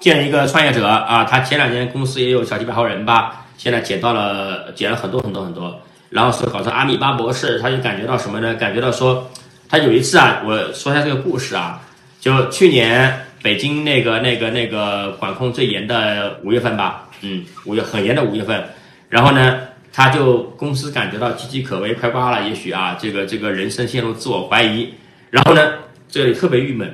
[0.01, 5.81] 见了一个创业者啊，他前两年公司也有小几百号人吧，现在减到了减了很多很多很多。
[6.09, 8.55] 然后说搞成阿米巴博士，他就感觉到什么呢？
[8.55, 9.29] 感觉到说，
[9.67, 11.81] 他有一次啊，我说一下这个故事啊，
[12.21, 18.63] 就去年北京那个那个那个管控最严的五月份吧，嗯，五月很严的五月份，
[19.09, 19.59] 然后呢，
[19.91, 24.93] 他就公司感觉到岌岌可危，快挂了，也许啊，这个这个人生陷入自我怀疑，
[25.29, 25.73] 然后呢，
[26.09, 26.89] 这里特别郁闷，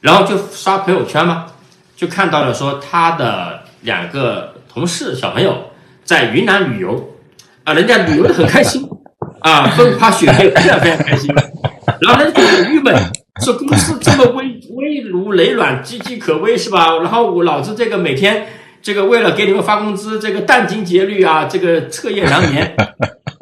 [0.00, 1.46] 然后就刷朋友圈嘛，
[1.94, 5.70] 就看到了说他的两个同事小朋友
[6.02, 7.14] 在云南旅游。
[7.68, 8.82] 啊，人家旅游的很开心，
[9.40, 11.30] 啊，风花雪月，非常非常开心。
[12.00, 12.96] 然后呢，就很郁闷，
[13.44, 16.96] 说公司这么危危如累卵，岌岌可危，是吧？
[16.96, 18.46] 然后我老子这个每天
[18.80, 22.74] 这个为了给你们发工资，这个殚精竭虑啊，这个彻夜难眠，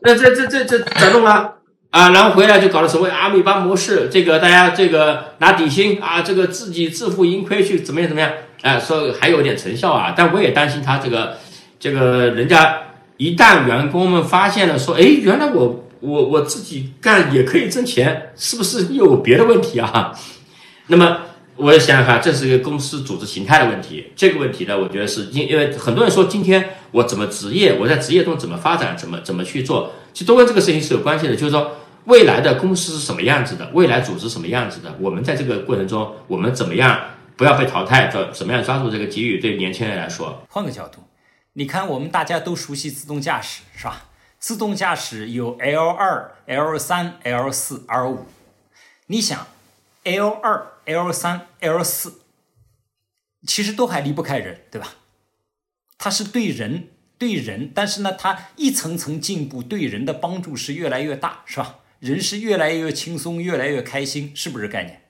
[0.03, 1.51] 那这这这这咋弄啊？
[1.93, 8.29] 啊，然后回来就搞了所谓阿米巴模式，这个大家这个拿底薪啊，这个自己自负盈亏去怎么样怎么样？
[8.63, 11.37] 哎，说还有点成效啊，但我也担心他这个
[11.79, 12.79] 这个人家。
[13.17, 20.13] 一旦员工们发现了，说，哎，原来我我我自己干也可以挣钱，是不是又有别的问题啊？
[20.89, 21.19] 那么，
[21.57, 24.07] 我也想想看，这是一个公司组织形态的问题。
[24.15, 31.35] 这个问题呢，我觉得是因因为很多人说，今天我怎么职业，我在职业中怎么发展，怎么怎么去做，其实都跟这个事情是有关系的。
[31.35, 31.73] 就是说，
[32.05, 37.01] 未来的公司是什么样子的，未来组织什么样子的，我们在这个过程中，我们怎么样
[37.35, 39.39] 不要被淘汰，怎怎么样抓住这个机遇？
[39.41, 40.99] 对年轻人来说，换个角度。
[41.59, 44.11] 你看，我们大家都熟悉自动驾驶，是吧？
[44.39, 48.27] 自动驾驶有 L 二、L 三、L 四、L 五。
[49.07, 49.47] 你想
[50.05, 52.21] ，L 二、L 三、L 四，
[53.47, 54.97] 其实都还离不开人，对吧？
[55.97, 61.77] 它是对人对人，但是呢，它一层层进步，对人的帮助是越来越大，是吧？
[62.01, 65.03] 人是越来越轻松，越来越开心，是不是概念？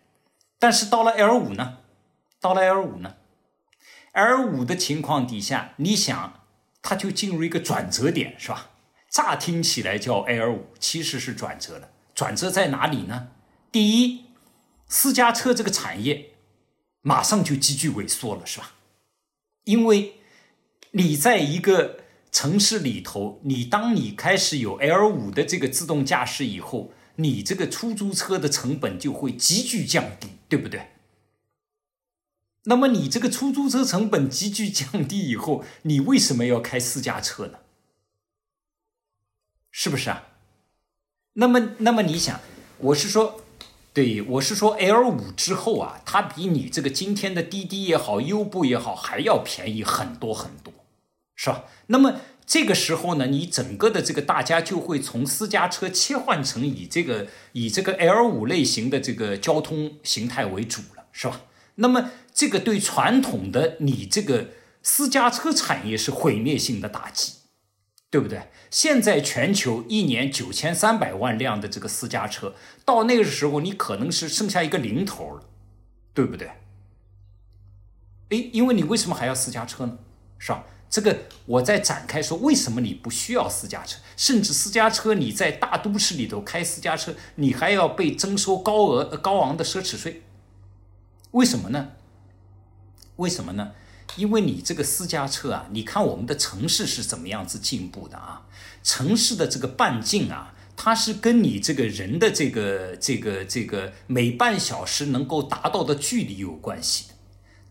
[0.60, 1.78] 但是到了 L 五呢？
[2.40, 3.16] 到了 L 五呢
[4.16, 6.40] ？L 五的情况底下，你想，
[6.80, 8.70] 它就进入一个转折点，是吧？
[9.10, 11.90] 乍听起来叫 L 五，其实是转折了。
[12.14, 13.28] 转折在哪里呢？
[13.70, 14.24] 第一，
[14.88, 16.30] 私家车这个产业
[17.02, 18.72] 马上就急剧萎缩了，是吧？
[19.64, 20.14] 因为
[20.92, 22.00] 你在一个
[22.32, 30.92] 城市里头，你当你开始有 L 五的这个自动驾驶以后，你这个出租车的成本就会急剧降低，对不对？
[32.68, 37.58] 那么你这个出租车成本急剧降低以后，你为什么要开私家车呢？
[39.70, 40.28] 是不是啊？
[41.34, 42.40] 那么，那么你想，
[42.78, 43.42] 我是说，
[43.92, 50.72] 对我是说，L 五之后啊，它比你这个今天的滴滴也好，优步也好，还要便宜很多很多，
[51.36, 51.66] 是吧？
[51.86, 61.42] 那么这个时候呢，你整个的这个大家就会从私家车切换成以这个以这个 L 五类型的这个交通形态为主了，是吧？
[61.76, 62.10] 那么。
[62.36, 64.50] 这个对传统的你这个
[64.82, 67.32] 私家车产业是毁灭性的打击，
[68.10, 68.50] 对不对？
[68.70, 75.44] 现在全球一年九千三百万辆的这个私家车，到那个时候你可能是剩下一个零头了，
[76.12, 76.50] 对不对？
[78.28, 79.96] 诶，因为你为什么还要私家车呢？
[80.38, 80.66] 是吧？
[80.90, 83.98] 这个我在展开说，为什么你不需要私家车？
[84.14, 90.22] 甚至私家车你在大都市里头开私家车，你还要被征收高额高昂的奢侈税？
[91.30, 91.92] 为什么呢？
[93.16, 93.72] 为什么呢？
[94.16, 98.46] 因为你这个私家车啊，你看我们的城市是怎么样子进步的啊？
[98.82, 107.06] 城市的这个半径啊，它是跟你这个人的这个这个这个每半小时能够达到的距离有关系。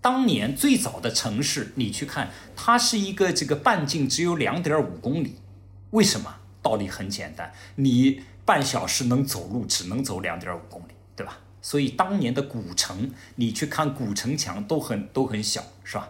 [0.01, 5.37] 当年最早的城市，你去看，它是一个这个半径只有两点五公里。
[5.91, 6.35] 为什么？
[6.61, 10.84] 道理很简单，你半小时能走路，只能走两点五公里，
[11.65, 16.09] 所以当年的古城，你去看古城墙都很都很小，是吧？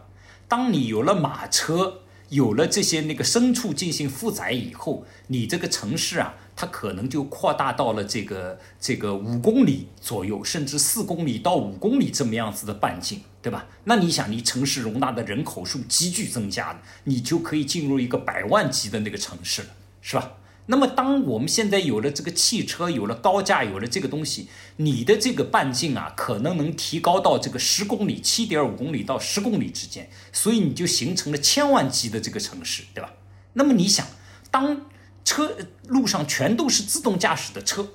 [0.49, 13.65] 当你有了马车，有了这些那个牲畜进行负载以后，你这个城市啊，它可能就扩大到了这个这个五公里左右，甚至四公里到五公里这么样子的半径，对吧？
[13.85, 19.69] 那你想，你城市容纳的人口数急剧增加了，你就可以进入一个百万级的那个城市了，
[20.01, 20.33] 是吧？
[20.67, 24.47] 那么，当我们现在有了这个汽车，有了高架，有了这个东西，
[24.77, 33.13] 你的这个半径啊，可能能提高到这个十公里、七点五公里到十公里之间，所以你就形成了千万级的这个城市，对吧？
[33.53, 34.07] 那么你想，
[34.49, 34.87] 当
[35.23, 35.55] 车
[35.87, 37.89] 路上全都是自动驾驶的车，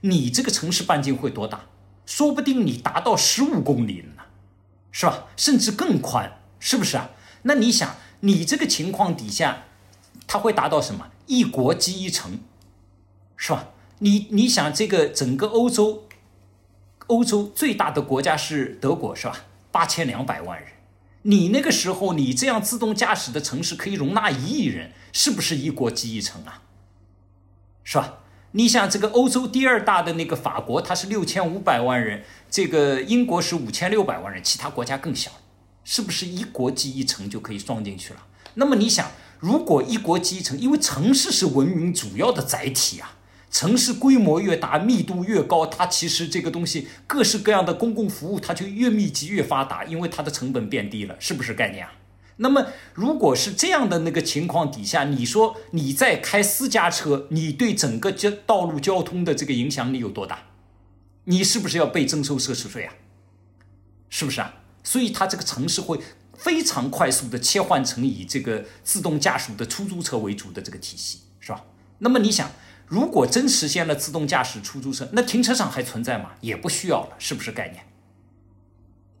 [0.00, 1.66] 你这个城市半径会多大？
[2.06, 4.22] 说不定你达到十五公里了呢，
[4.90, 5.26] 是吧？
[5.36, 7.10] 甚至更宽，是不是啊？
[7.42, 9.64] 那你想，你这个情况底下，
[10.26, 11.08] 它会达到什么？
[11.26, 12.40] 一国即一城，
[13.36, 13.70] 是吧？
[14.00, 16.04] 你你想这个整个欧洲，
[17.06, 19.44] 欧洲最大的国家是德国，是吧？
[19.70, 20.68] 八千两百万人，
[21.22, 26.62] 你那个时候你这样自动驾驶的城市可以容纳一亿人，是不是一国即一城啊？
[27.82, 28.18] 是吧？
[28.52, 35.30] 你想这个欧洲第二大的那个法国，它是六千五百万人，这个英国是五千六百万人，其他国家更小，
[35.82, 38.26] 是不是一国即一城就可以装进去了？
[38.54, 39.10] 那么你想？
[39.38, 43.16] 如果一国基层，因为城市是文明主要的载体啊，
[43.50, 51.92] 城市规模越大，密度越高，它其实这个东西各式各样的公共服务，它就越密集越发达，因为它的成本变低了，是不是概念啊？
[52.38, 60.44] 那么如果是这样的那个情况底下，你说你在开私家车，你对整个交道路交通的这个影响力有多大？
[61.24, 62.94] 你是不是要被征收奢侈税啊？
[64.08, 64.54] 是不是啊？
[64.82, 66.00] 所以它这个城市会。
[66.36, 71.64] 非常快速的切换成以这个自动驾驶的出租车为主的这个体系，是吧？
[71.98, 72.50] 那么你想，
[72.86, 76.32] 如果真实现了自动驾驶出租车，那停车场还存在吗？
[76.40, 77.84] 也不需要了，是不是概念？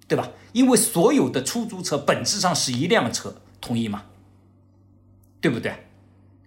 [0.06, 0.30] 对吧？
[0.52, 4.04] 因为所有的出租车本质上是一辆车，同意吗？
[5.40, 5.86] 对不对？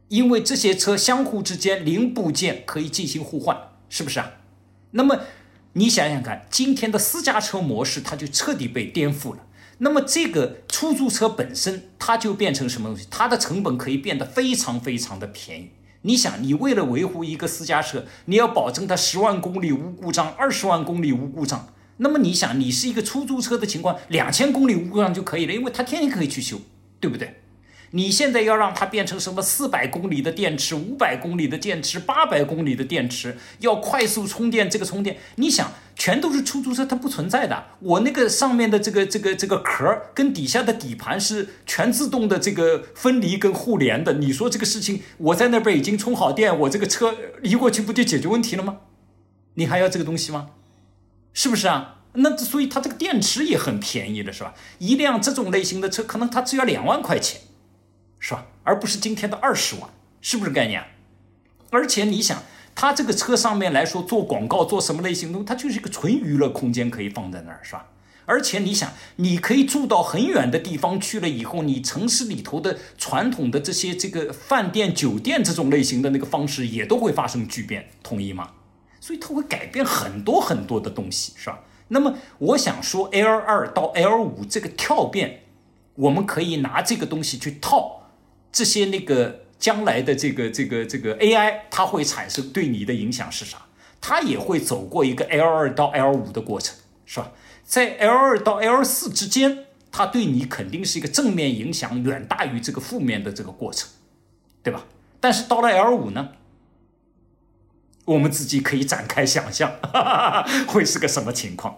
[0.09, 4.33] 因为这些车相互之间零部件可以进行互换，是不是啊？
[4.91, 5.21] 那么
[5.73, 9.46] 你想想看，今天的私家车模式，它就彻底被颠覆了。
[9.79, 13.07] 那么这个出租车本身，它就变成什么东西？
[13.09, 15.69] 它的成本可以变得非常非常的便宜。
[16.01, 21.73] 你想，你为了维护一个私家车，你要保证它十万公里无故障，二十万公里无故障。
[21.97, 26.61] 那么你想，你是一个出租车的情况，两千公里无故障就可以了，因为它天天可以去修，
[26.99, 27.41] 对不对？
[27.91, 37.65] 你现在要让它变成什么四百公里的电池、五百公里的电池、八百公里的电池，要快速充电，这个充电，你想，全都是出租车，它不存在的。
[37.79, 44.13] 我那个上面的这个这个这个壳跟底下的底盘是全自动的这个分离跟互联的。
[44.13, 48.77] 你说这个事情，我在那边已经充好电，我这个车移过去不就解决问题了吗？
[49.55, 50.49] 你还要这个东西吗？
[51.33, 52.01] 是不是啊？
[52.13, 54.53] 那所以它这个电池也很便宜的，是吧？
[54.77, 57.41] 一辆这种类型的车，可能它只要两万块钱。
[58.19, 58.45] 是吧？
[58.63, 59.89] 而不是今天的二十万，
[60.21, 60.83] 是不是概念？
[61.69, 62.43] 而且你想，
[62.79, 67.87] 它这个车上面来说做广告做什么类型的，它就是一个纯娱乐空间，可以放在那儿，是吧？
[68.27, 78.51] 而且你想，你可以住到很远的地方去了以后，你城市里头的传统的这些这个饭店、酒店这种类型的那个方式也都会发生巨变，同意吗？
[78.99, 81.61] 所以它会改变很多很多的东西，是吧？
[81.87, 85.45] 那么我想说，L 二到 L 五这个跳变，
[85.95, 88.03] 我们可以拿这个东西去套。
[88.51, 93.57] 这些那个将来的这个这个这个 AI，它会产生对你的影响是啥？
[93.99, 97.31] 它也会走过一个 L 二到 L 五的过程，是吧？
[97.63, 103.89] 在 L 二到 L 四之间，它对你肯定是一个正面影响远大于这个负面的这个过程，
[104.61, 104.85] 对吧？
[105.19, 106.29] 但是到了 L 五呢，
[108.05, 111.77] 我们自己可以展开想象，哈哈哈会是个什么情况？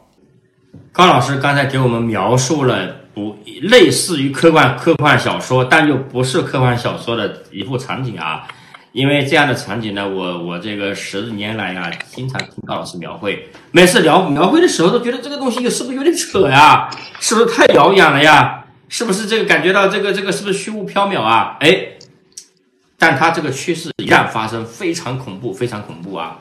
[0.91, 3.08] 高老师刚才给我们描述了
[3.61, 8.47] 类似于科幻科幻小说，但又不是科幻小说的一幅场景啊。
[8.91, 16.89] 因为这样的场景呢，我我这个十年来呀，经常听高老师描绘，每次描描绘的时候都觉得这个东西是不是有点扯呀？
[17.19, 18.65] 是不是太遥远了呀？
[18.87, 21.57] 是不是这个感觉到这个这个是不是虚无缥缈啊？
[21.59, 21.89] 哎，
[22.97, 26.39] 但它这个趋势一旦发生，非常恐怖，非常恐怖啊！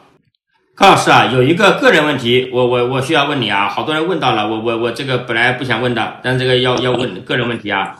[0.79, 7.97] 高老师啊，有一个个人问题，我我我需要问你啊，好多人问到了，我我我这个本来不想问的，但这个要要问个人问题啊。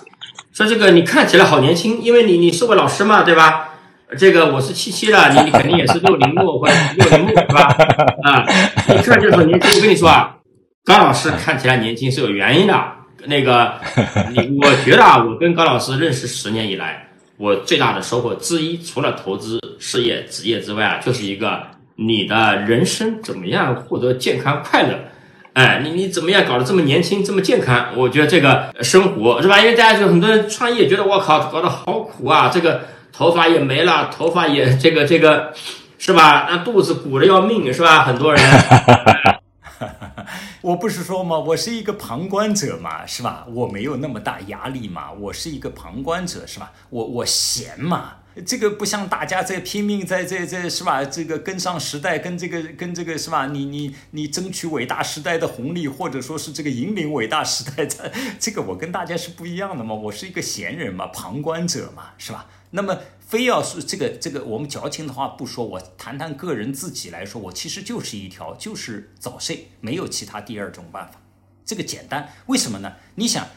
[0.53, 3.71] 说这个你看起来好年轻，因为你你是我老师嘛，对吧？
[4.17, 7.63] 这个我是七七的，你你肯定也是六零末或者六零末是吧？
[8.23, 8.47] 啊，
[8.95, 10.37] 一看起来很年轻，我跟你说啊，
[10.85, 12.75] 高老师看起来年轻是有原因的。
[13.27, 13.75] 那个，
[14.63, 17.09] 我觉得啊，我跟高老师认识十年以来，
[17.39, 21.61] 我最大的收获之一，除了投资、事业、职业之外啊，就是一个
[22.01, 24.99] 你的人生怎么样获得健康快乐。
[25.53, 27.89] 哎，你你怎么样搞得这么年轻，这么健康？
[27.97, 29.59] 我觉得这个生活是吧？
[29.59, 32.83] 因为大家就很多人创业，觉得我靠，搞得好苦啊，这个。
[33.11, 35.53] 头发也没了，头发也这个这个，
[35.99, 36.47] 是吧？
[36.49, 38.05] 那肚子鼓的要命，是吧？
[38.05, 38.41] 很多人，
[40.63, 43.45] 我不是说嘛，我是一个旁观者嘛，是吧？
[43.53, 46.71] 我没有那么大压力嘛，我是一个旁观者，是吧？
[46.91, 48.13] 我我闲嘛，
[48.47, 51.05] 这个不像大家在拼命在在在是吧？
[51.05, 53.47] 这个跟上时代，跟这个跟这个是吧？
[53.47, 62.47] 你你你争取伟大时代的红利，或者说是这个引领伟大时代的，这个我跟大家是不一样的嘛，我是一个闲人嘛，旁观者嘛，是吧？
[62.71, 71.21] 那么，非要是这个这个，我们矫情的话不说，我谈谈个人自己来说，我其实就是一条，就是早睡，没有其他第二种办法。
[71.65, 72.93] 这个简单，为什么呢？
[73.15, 73.49] 你想，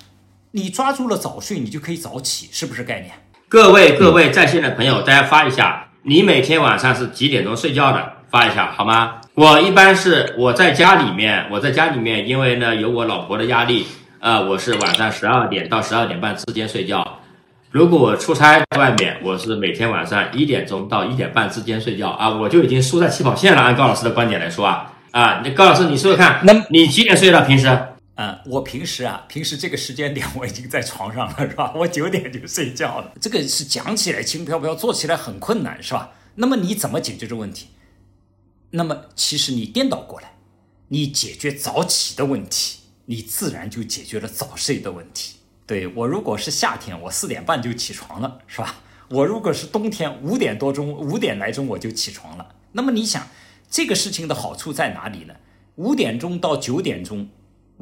[0.51, 3.15] 你抓住了早睡，你就可以早起，是不是概念？
[3.51, 8.13] 各位各位在线的朋友，大家发一下，你每天晚上是几点钟睡觉的？
[8.29, 9.15] 发一下好吗？
[9.33, 13.85] 我一般是我在家里面，我在家里面，因为呢有我老婆的压力，
[14.21, 17.05] 呃，我是晚上十二点到十二点半之间睡觉。
[17.71, 23.61] 如果我出差在外面，我是每天晚上一点钟到一点半之间睡觉啊，我就已经输在起跑线了。
[23.61, 27.41] 按高老师的观点来说啊，啊，那高老师你说说看，那你几点睡的？
[27.41, 27.67] 平时？
[28.15, 31.73] 嗯，我平时啊，平时这个时间点我已经在床上了，是吧？
[31.75, 33.13] 我九点就睡觉了。
[33.19, 36.11] 这个是讲起来轻飘飘，做起来很困难，是吧？
[36.35, 37.67] 那么你怎么解决这问题？
[38.71, 40.33] 那么其实你颠倒过来，
[40.89, 45.37] 你解决早起的问题，你自然就解决了早睡的问题。
[45.65, 48.75] 对我如果是夏天，我四点半就起床了，是吧？
[49.09, 52.55] 我如果是冬天，五点多钟、五点来钟我就起床了。
[52.73, 53.27] 那么你想，
[53.69, 55.33] 这个事情的好处在哪里呢？
[55.75, 57.29] 五点钟到九点钟，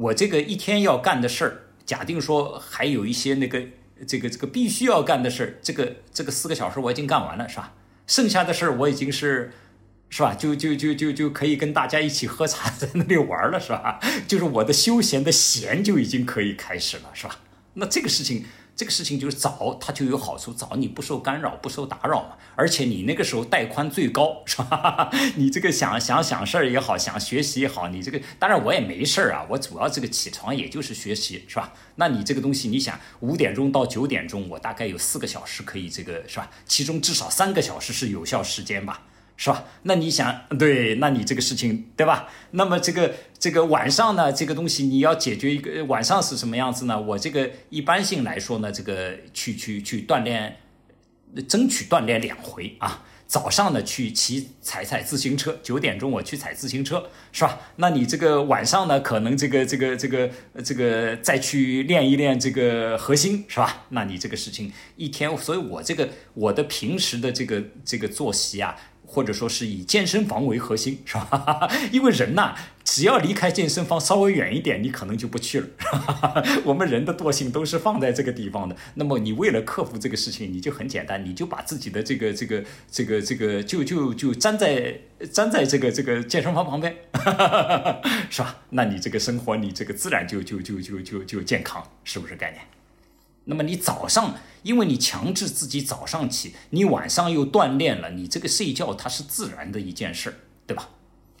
[0.00, 3.62] 我这个一天要干的事儿，假定说还有一些那个
[4.06, 7.74] 这个这个必须要干的事儿，这个这个四个小时我已经干完了，是吧？
[8.06, 9.52] 剩下的事儿我已经是，
[10.08, 10.34] 是吧？
[10.34, 14.00] 就就就就就可以跟大家一起喝茶，在那里玩了，是吧？
[14.26, 17.38] 就是我的休闲的闲就已经可以开始了，是吧？
[17.74, 18.46] 那这个事情，
[18.80, 20.54] 这个事情就是早，它就有好处。
[20.54, 22.36] 早你不受干扰，不受打扰嘛。
[22.56, 25.10] 而且你那个时候带宽最高， 是吧？
[25.36, 29.44] 你这个想想想事儿也好，想学习也好，你这个当然我也没事儿啊。
[29.50, 31.74] 我主要这个起床也就是学习，是吧？
[31.96, 36.50] 那你这个东西，你想五点钟到九点钟，我大概有四个小时可以这个，是吧？
[36.64, 39.02] 其中至少三个小时是有效时间吧。
[39.42, 39.64] 是吧？
[39.84, 42.28] 那你想，对，那你这个事情，对吧？
[42.50, 47.00] 那么这个这个晚上呢，这个东西你要解决一个晚上是什么样子呢？
[47.00, 50.58] 我这个一般性来说呢，这个去去去锻炼，
[51.48, 53.06] 争取锻炼两回啊。
[53.26, 57.60] 早上呢去骑踩踩自行车，九点钟我去踩自行车，是吧？
[57.76, 60.30] 那你这个晚上呢，可能这个这个这个
[60.64, 63.86] 这个再去练一练这个核心，是吧？
[63.90, 68.76] 那你这个事情一天，所以我这个我的平时的这个这个作息啊。
[69.12, 71.68] 或者说是以健身房为核心， 是吧？
[71.90, 72.54] 因为人呐，
[72.84, 75.66] 只要离开健身房稍微远一点，你可能就不去了。
[76.62, 78.76] 我们人的惰性都是放在这个地方的。
[78.94, 85.00] 那么你为了克服这个事情，你就很简单，你就把自己的这个这个这个这个就就就粘在
[85.32, 86.94] 粘在这个这个健身房旁边，
[88.30, 88.58] 是吧？
[88.70, 92.62] 那你这个生活，你这个自然就就就就就就健康，是不是概念？
[93.50, 94.32] 那么你早上，
[94.62, 100.34] 因为你强制自己早上起，你晚上又锻炼了，你这个睡觉它是自然的一件事儿，
[100.68, 100.88] 对吧？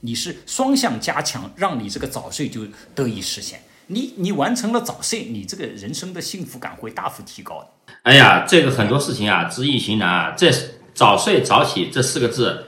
[0.00, 2.62] 你是双向加强，让你这个早睡就
[2.96, 3.62] 得以实现。
[3.86, 7.94] 你你完成了早睡，你这个人生的幸福感会大幅提高的。
[8.02, 10.34] 哎呀，这个很多事情啊，知易行难啊。
[10.36, 10.50] 这
[10.92, 12.66] 早睡早起这四个字，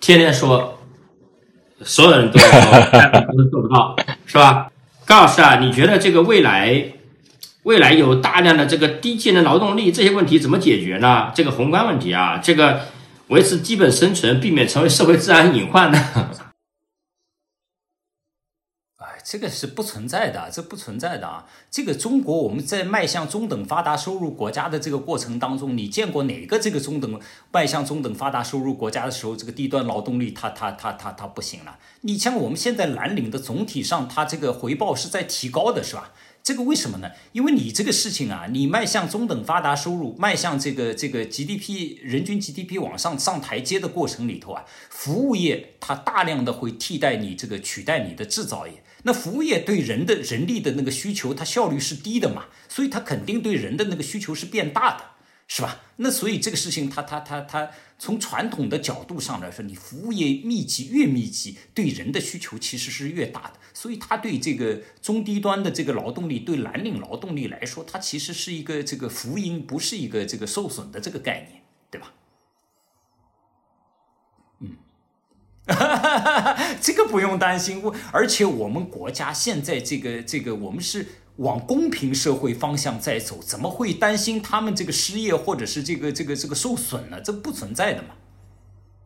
[0.00, 0.78] 天天说，
[1.82, 2.50] 所有人都说，
[2.92, 3.96] 但都做不到，
[4.26, 4.70] 是吧？
[5.06, 6.93] 高老师啊，你觉得这个未来？
[7.64, 11.32] 未来有大量的这个低技能劳动力，这些问题怎么解决呢？
[11.34, 12.88] 这个宏观问题啊，这个
[13.28, 15.98] 维持基本生存，避免成为社会治安隐患呢？
[18.98, 21.46] 哎，这个是不存在的，这不存在的啊！
[21.70, 27.18] 这个中国我们在迈向中等发达收入国家的这个过程当中，你见过哪个这个中等
[27.50, 31.78] 迈向中等发达收入国家的时候，这个低端劳动力它它它它它不行了？
[32.02, 36.12] 你像我们现在蓝领的总体上，它这个回报是在提高的，是吧？
[36.44, 37.10] 这个为什么呢？
[37.32, 48.84] 因为你这个事情啊，你迈向中等发达收入，迈向这个这个 GDP 人均 GDP 往上上台阶的过程里头啊，服务业它大量的会替代你这个取代你的制造业。
[49.04, 55.04] 那服务业对人的人力的那个需求，它效率是低的嘛，所以它肯定对人的那个需求是变大的，
[55.46, 55.82] 是吧？
[55.96, 63.54] 那所以这个事情，它它它它从传统的角度上来说，你服务业密集越密集，对人的需求其实是越大的。
[63.72, 72.14] 所以，它对这个中低端的这个劳动力，对蓝领劳动力来说，它其实是一个这个福音，不是一个这个受损的这个概念，对吧？
[74.60, 74.76] 嗯，
[76.80, 77.82] 这个不用担心。
[77.82, 81.06] 我而且我们国家现在这个这个，我们是
[81.36, 87.20] 往公平社会方向在走，怎么会担心他们这个失业或者是这个这个这个受损呢？
[87.20, 88.10] 这不存在的嘛，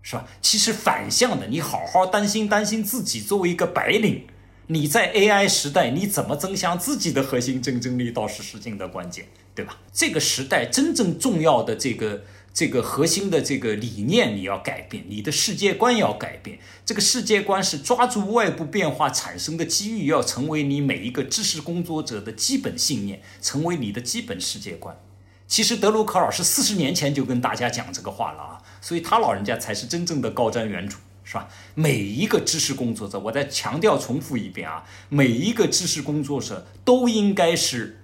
[0.02, 0.26] 是吧？
[0.42, 4.26] 其实反向的，你好好担心担心自己作为一个白领。
[4.70, 9.24] 你在 AI 时代，你怎么增强自己的核心竞争力，倒是事情的关键，
[9.54, 9.78] 对吧？
[9.90, 12.22] 这个时代真正重要的这个
[12.58, 16.58] 这个核心的这个理念，你要改变，你的世界观要改变。
[16.84, 24.98] 这个世界观是抓住外部变化产生的机遇，要成为你每一个知识工作者的基本信念，成为你的基本世界观。
[25.46, 30.96] 其实德鲁克老师四十年前就跟大家讲这个话了啊，所以他老人家才是真正的高瞻远瞩。
[31.22, 31.48] 是吧？
[31.76, 38.00] 每一个知识工作者，我再强调重复一遍啊，每一个知识工作者都应该是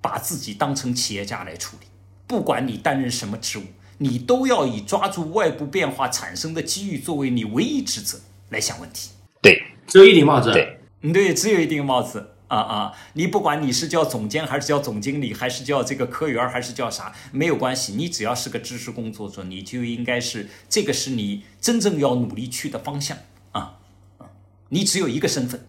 [0.00, 1.88] 把自己当成企业家来处理。
[2.28, 3.62] 不管你担任什么职务，
[3.98, 8.18] 你都要以抓住外部变化产生的机遇作为你唯一职责
[8.50, 9.10] 来想问题。
[9.42, 10.52] 对，只有一顶帽子。
[10.52, 10.78] 对，
[11.12, 12.32] 对，只有一顶帽子。
[12.48, 12.92] 啊啊！
[13.14, 17.94] 你不管你是叫总监还是叫总经理，还是叫这个科员，还是叫啥，没有关系。
[17.94, 23.18] 你只要是个知识工作者，你就应该是这个是你真正要努力去的方向
[23.50, 23.78] 啊
[24.18, 24.26] 啊！
[24.68, 25.66] 你只有一个身份。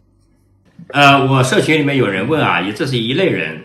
[0.90, 3.64] 呃，我社群里面有人问啊，也这是一类人，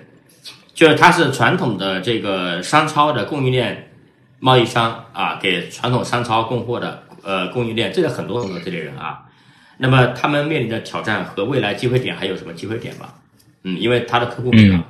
[0.72, 3.91] 就是他是传统的这个商超的供应链
[4.44, 9.22] 贸易商啊，给传统商超供货的呃供应链，这个很多很多这类人啊。
[9.78, 13.14] 那么他们面临的挑战和未来机会点还有什么机会点吗？
[13.62, 14.84] 嗯，因为他的客户，没了，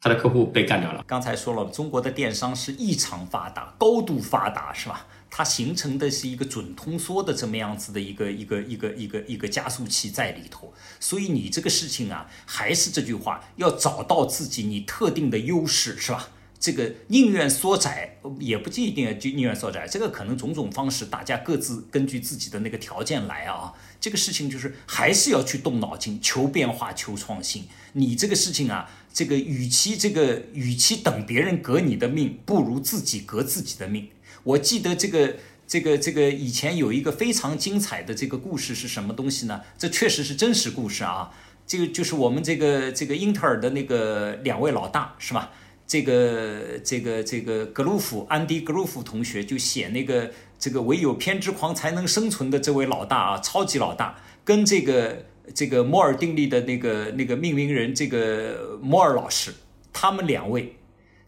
[0.00, 1.02] 他的客户被干掉了。
[1.04, 5.04] 刚才说了，中国的电商是异常发达、高度发达，是吧？
[5.28, 10.72] 它形成的是一个准通缩的这么样子的一个一个一个一个一个加速器在里头。
[11.00, 16.28] 所以你这个事情啊，还是这句话，要找到自己你特定的优势，是吧？
[16.62, 19.84] 这个宁愿缩窄，也不一定就宁愿缩窄。
[19.88, 23.72] 这个可能种种方式，大家各自根据自己的那个条件来啊。
[24.00, 27.64] 这个事情就是还是要去动脑筋，求变化，求创新。
[27.94, 34.10] 你这个事情啊，这个与其这个与其等别人革你的命，不如自己革自己的命。
[34.44, 35.34] 我记得这个
[35.66, 39.62] 这个这个以前有一个非常精彩的这个故事是什么东西呢？
[39.76, 41.34] 这确实是真实故事啊。
[41.66, 45.50] 这个就是我们这个这个英特尔的那个两位老大是吧？
[45.86, 50.30] 这个这个这个格鲁夫安迪格鲁夫同学就写那个。
[50.62, 59.52] 这个唯有偏执狂才能生存的这位老大啊，超级老大，跟这个这个摩尔定律的那个那个命名人这个摩尔老师，
[59.92, 60.76] 他们两位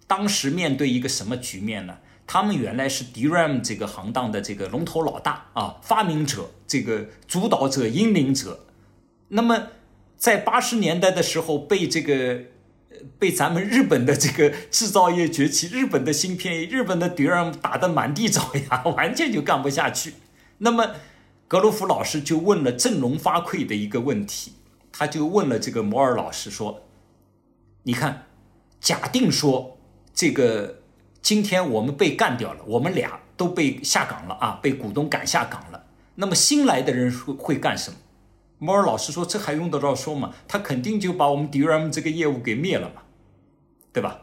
[0.06, 1.98] 当时面对一个什么局面呢？
[2.28, 8.66] 他们原来是 DRAM 这个行当的这个龙头老大啊，发明者、这个主导者、引领者。
[9.30, 9.70] 那么
[10.16, 12.53] 在八十年代的时候，被这个。
[13.18, 20.14] 被咱们日本的这个制造业崛起，日本的芯片、日本的 DRAM 打得满地找牙，完全就干不下去。
[20.58, 20.94] 那么
[21.48, 24.52] 格鲁夫老师就问了振聋发聩的一个问题，
[24.92, 26.82] 他就问了这个摩尔老师说
[27.84, 28.26] ：“你看，
[28.80, 29.78] 假定说
[30.14, 30.80] 这个
[31.20, 37.96] 今天我们被干掉了，我们俩都被下岗了啊，被股东赶下岗了，那么新来的人会会干什么？”
[38.64, 40.32] 摩尔老师说：“这还用得着说吗？
[40.48, 43.02] 他肯定就把我们 DRAM 这个业务给灭了嘛，
[43.92, 44.22] 对吧？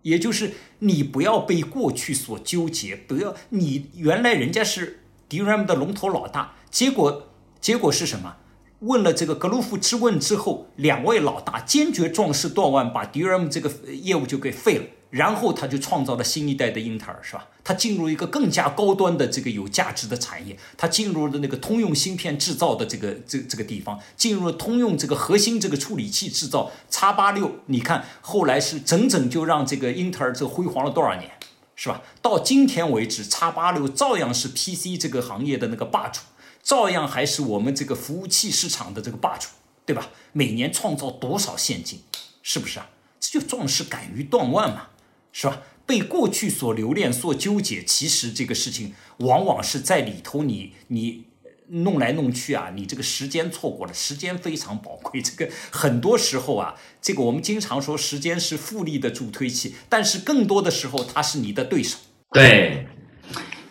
[0.00, 7.28] 也就是你不要被过去所纠结，不要你原来人家是 DRAM 的龙头老大，结果
[7.60, 8.36] 结果是什么？
[8.78, 17.46] 问了这个格鲁夫之问之后，两位老大坚决壮士断腕，把 DRAM 这个业务就给废了。”然后他就创造了新一代的英特尔，是吧？
[17.62, 26.70] 他进入一个更加高端的这个有价值的产业，他进入了那个通用芯片制造的这个这这个地方，进入了通用这个核心这个处理器制造。
[26.88, 31.30] 叉八六，你看后来是整整就让这个英特尔这辉煌了多少年，
[31.76, 32.00] 是吧？
[32.22, 36.22] 到今天为止，叉八六照样是 PC 这个行业的那个霸主，
[36.62, 39.48] 照样还是我们这个服务器市场的这个霸主，
[39.84, 40.08] 对吧？
[40.32, 42.00] 每年创造多少现金，
[42.42, 42.88] 是不是啊？
[43.20, 44.86] 这就壮士敢于断腕嘛。
[45.32, 45.62] 是吧？
[45.84, 51.24] 被过去所留恋、所纠结，其实这个事情往往是在里头，你你
[51.68, 55.20] 弄来弄去啊，你这个时间错过了，时间非常宝贵。
[55.20, 61.98] 这个很多时候啊，这个我们经常说时间是复利的助推器，但是更多的时候它是你的对手。
[62.30, 62.86] 对，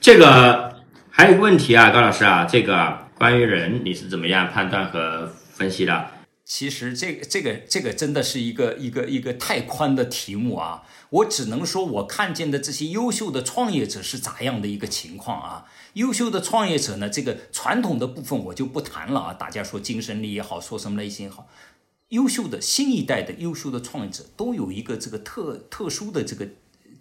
[0.02, 6.12] 这个还有一个问题啊，高老师啊，这个关于人你是怎么样判断和分析的？
[6.54, 10.84] 其实这个这个这个真的是一个一个一个太宽的题目啊。
[11.10, 15.66] 我只能说，我看见的这些优秀的创业者是咋样的一个情况啊？
[15.94, 19.34] 优秀的创业者呢，这个传统的部分我就不谈了啊。
[19.34, 21.48] 大家说精神力也好，说什么类型也好，
[22.10, 26.50] 优秀的新一代的优秀的创业者都有一个这个特特殊的这个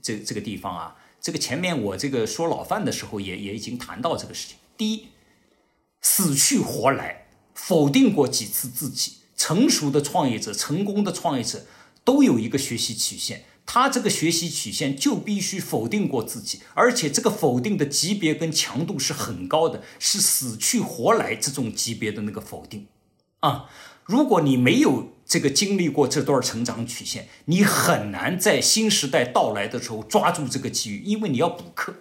[0.00, 0.96] 这这个地方啊。
[1.20, 4.58] 这个前面我这个说老范的时候也也已经谈到这个事情。
[4.76, 5.08] 第一，
[6.00, 9.14] 死去活来，否定过几次自己。
[9.40, 11.64] 成熟的创业者，成功的创业者
[12.04, 13.44] 都有一个学习曲线。
[13.64, 22.88] 他这个学习曲线就必须否定过自己，而且这个否定的级别跟强度是很高的，是死去活来这种级别的那个否定
[23.38, 23.70] 啊！
[24.04, 31.94] 如果你没有这个经历过这段成长曲线，你很难在新时代到来的时候抓住这个机遇，因为你要补课。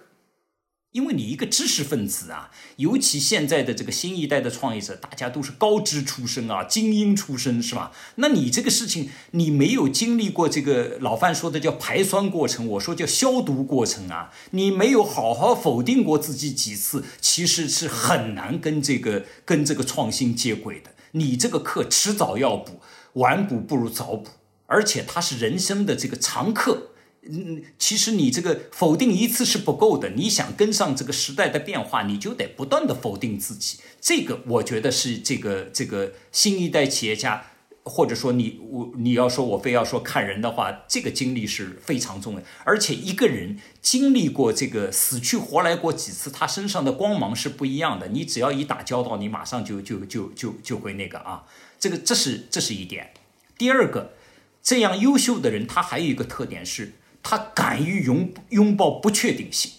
[0.92, 7.92] 因为你一个知识分子啊，尤其现在的这个新一代的创业者，大家都是高知出身啊，精英出身是吧？
[8.16, 20.90] 那你这个事情，你没有经历过这个老范说的叫排酸过程，我说叫消毒过程啊，你没有好好否定过自己几次，其实是很难跟这个跟这个创新接轨的。
[21.12, 22.80] 你这个课迟早要补，
[23.12, 24.30] 晚补不如早补，
[24.66, 26.89] 而且它是人生的这个常课。
[27.32, 33.78] 嗯，其实你这个否定一次是不够的，你想跟上这个时代的变化，你就得不断的否定自己。
[34.00, 37.44] 这个我觉得是这个这个新一代企业家，
[37.84, 42.42] 或者说你我你要说我非要说看人的话，这个经历是非常重要。
[42.64, 48.08] 而且一个人经历过这个死去活来过几次，他身上的光芒是不一样的。
[48.08, 51.44] 你只要一打交道，你马上就就就就就会那个啊，
[51.78, 53.12] 这个这是这是一点。
[53.56, 54.14] 第二个，
[54.62, 56.94] 这样优秀的人，他还有一个特点是。
[57.22, 59.72] 他敢于拥拥抱不确定性，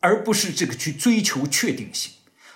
[0.00, 2.12] 而不是这个去追求确定性。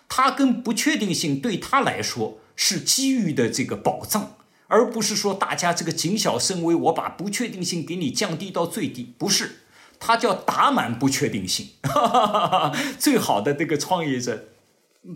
[0.08, 4.36] 他跟不确定性对他来说是机遇的这个宝藏，
[4.66, 9.14] 而不是说大家这个谨小慎微，我把不确定性给你降低到最低。
[9.16, 9.60] 不是，
[9.98, 11.68] 他叫打满不确定性。
[12.98, 14.48] 最好的这个创业者。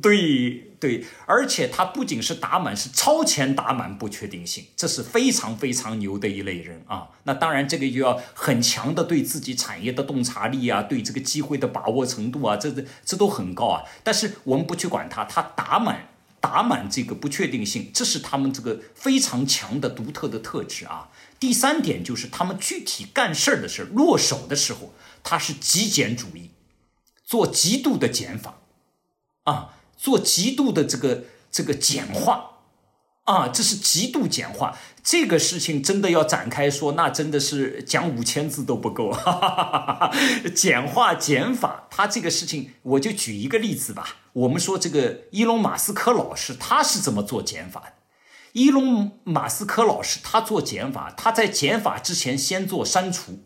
[0.00, 7.08] 对对，而且他不仅是打满，是超前打满不确定性，这是非常非常牛的一类人啊。
[7.24, 13.82] 那当然，这个就要很强的对自己产业的洞察力啊，对这个机会的把握程度啊，这这这都很高啊。
[14.02, 16.08] 但是我们不去管他，他打满
[16.40, 21.10] 打满这个不确定性，这是他们这个非常强的独特的特质啊。
[21.38, 26.52] 第三点就是他们具体干事儿的时候，落手的时候，他是极简主义，
[27.22, 28.60] 做极度的减法。
[29.44, 32.50] 啊，做极度的这个这个简化，
[33.24, 34.76] 啊，这是极度简化。
[35.02, 39.12] 这个事情真的要展开说，那真的是讲五千字都不够。
[39.12, 40.12] 哈哈哈哈
[40.54, 44.16] 简化减法，他这个事情，我就举一个例子吧。
[44.32, 47.92] 我们说这个伊隆马斯克老师他是怎么做减法的？
[48.54, 53.40] 伊隆马斯克老师他做减法，他在减法之前先做删除。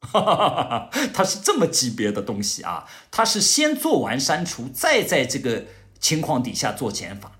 [0.00, 5.66] 哈哈哈哈他是这么级别的东西啊，他是先做完删除，再在这个
[6.00, 7.32] 情况底下做减法。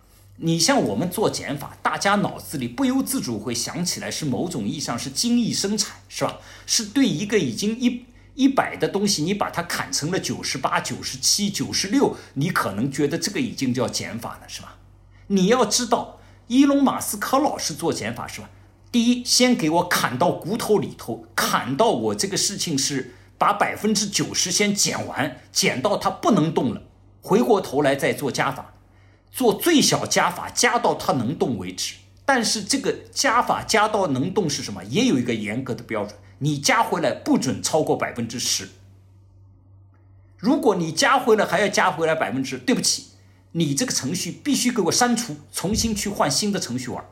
[0.42, 6.38] 你像我们做减法，大家脑子里不由自主会想起来是某种意义上是精益生产，是吧？
[6.66, 14.76] 是对一个已经一一百的东西，你把它砍成了九十八、九十七、九十六，你可能觉得这个已经叫减法了，是吧？
[15.26, 18.48] 你要知道，伊隆马斯克老师做减法是吧？
[18.92, 26.82] 第一，先给我砍到骨头里头，砍到我这个事情是把百分之九十先减完，减到它不能动了，
[27.22, 28.74] 回过头来再做加法，
[29.30, 31.94] 做最小加法，加到它能动为止。
[32.24, 34.82] 但是这个加法加到能动是什么？
[34.84, 38.68] 也有一个严格的标准，你加回来不准超过百分之十。
[40.36, 43.06] 如果你加回来还要加回来百分之，对不起，
[43.52, 47.04] 你这个程序必须给我删除，重新去换新的程序玩。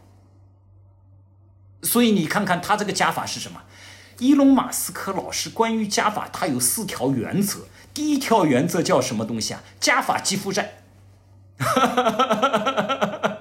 [1.82, 3.62] 所以你看看他这个加法是什么？
[4.18, 7.68] 伊隆马斯克老师关于加法，他有四条原则。
[7.94, 9.62] 第一条原则叫什么东西啊？
[9.78, 10.82] 加法积负债。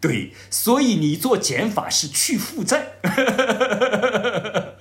[0.00, 2.94] 对，所以你做减法是去负债，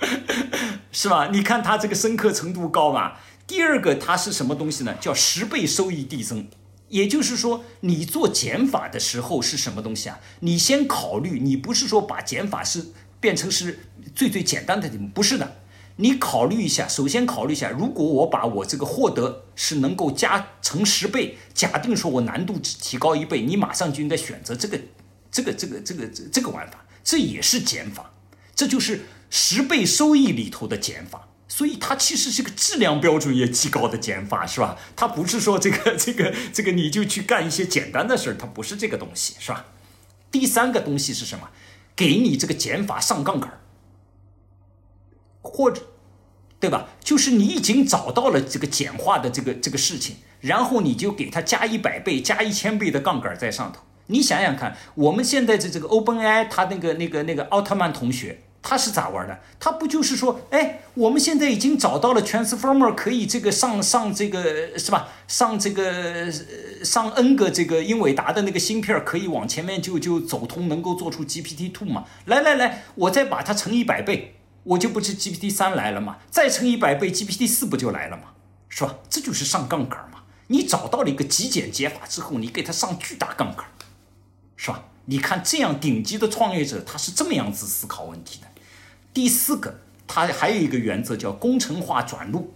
[0.91, 1.30] 是吧？
[1.31, 3.14] 你看他这个深刻程度高嘛。
[3.48, 4.95] 第二个，它是什么东西呢？
[5.02, 6.48] 叫十倍收益递增。
[6.91, 10.19] 也就是说，你做减法的时候是什么东西啊？
[10.41, 12.88] 你先考虑，你不是说把减法是
[13.19, 13.80] 变成是
[14.13, 15.57] 最最简单的题目，不是的。
[15.95, 24.80] 你考虑一下，首先考虑一下，如果我把我这个获得是能够加成十倍，假定说我难度只提高一倍，你马上就应该选择这个，
[25.31, 28.11] 这个，这个，这个，这这个玩法，这也是减法，
[28.53, 31.30] 这就是十倍收益里头的减法。
[31.52, 34.78] 所以它其实是个质量标准也极高的减法，是吧？
[34.95, 39.65] 它不是说这个 这个这个你就去干一些简单的事儿，它不是这个东西，是吧？
[40.32, 41.49] 第三个东西是什么？
[41.94, 43.60] 给你这个减法上杠杆，
[45.41, 45.82] 或者
[46.57, 46.88] 对吧？
[47.03, 53.82] 就是你已经找到了这个简化的这个这个事情，然后你就给它加一百倍、加一千倍的杠杆在上头。
[54.07, 58.44] 你想想看，我们现在的这个 OpenAI，它那个那个那个奥特曼同学。
[58.64, 59.40] 他是咋玩的？
[59.60, 65.10] 他不就是说，哎，我们现在已经找到了 transformer 可以这个上上这个是吧？
[65.28, 66.32] 上这个
[66.84, 72.06] 上 n 个这个英伟达的那个芯片可以往前面就就走通，能够做出 GPT two 嘛？
[72.26, 76.18] 来来来，我再把它乘一百倍，我就不是 GPT 三来了嘛？
[76.30, 78.24] 再乘一百倍，GPT 四不就来了嘛？
[78.70, 78.96] 是吧？
[79.10, 80.20] 这就是上杠杆嘛？
[80.48, 83.66] 你找到了一个极简解法之后，你给它上巨大杠杆，
[84.56, 84.84] 是吧？
[85.06, 88.48] 你看这样顶级的创业者，他是这么样子思考问题的。
[89.14, 92.54] 第四个，它还有一个原则叫工程化转录，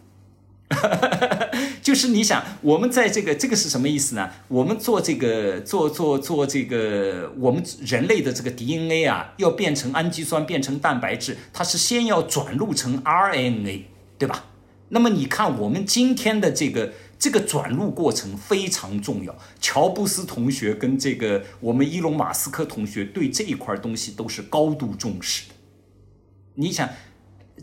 [1.81, 4.29] 就是你想，我们在这个这个是什么意思呢？
[4.47, 13.81] 我们做这个做做做这个，我们人类的这个 DNA 啊，要变成氨基酸，变成蛋白质，它是先要转录成 RNA，
[14.17, 14.45] 对吧？
[14.89, 19.35] 那么你看，我们今天的这个这个转录过程非常重要。
[19.59, 25.54] 乔布斯同学跟这个我们伊隆马斯克同学对这一块东西都是高度重视的。
[26.55, 26.89] 你想，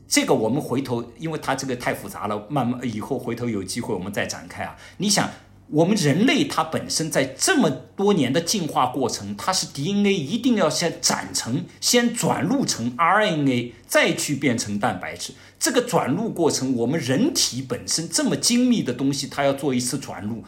[0.06, 4.76] 这个我们回头，因为它这个太复杂了，慢慢以后回头有机会我们再展开啊。
[4.98, 5.30] 你想，
[5.68, 15.32] 我们人类它本身在这么多年的进化过程，它是 DNA 一定要先展成，先转录成 RNA，再去变成蛋白质。
[15.58, 20.44] 这个转录过程，我们人体本身这么精密的东西，它要做一次转录，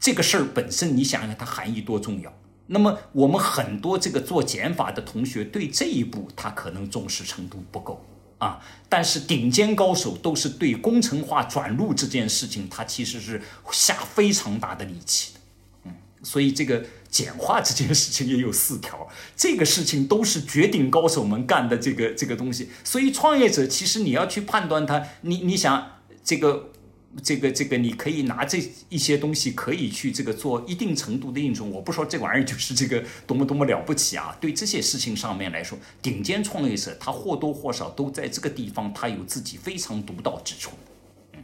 [0.00, 2.32] 这个事儿本身，你想想它含义多重要。
[2.68, 8.04] 那么我们很多这个做减法的同学对这一步他可能重视程度不够
[8.38, 13.42] 啊，但是顶尖高手都是对工程化转录这件事情，他其实是
[13.72, 15.40] 下非常大的力气的，
[15.84, 26.70] 嗯，所以这个简化这件事情也有四条，这个事情都是绝顶高手们干的这个这个东西，所以创业者其实你要去判断他，你你想这个。
[27.22, 31.70] 这个这个，你可以拿这一些东西，可以去这个做一定程度的应用。
[31.70, 34.36] 我不说这玩意儿就是这个多么多么了不起啊！
[34.40, 40.72] 对这些事情上面来说，顶尖创业者他或多或少都在这个地方，他有自己非常独到之处。
[41.32, 41.42] 嗯，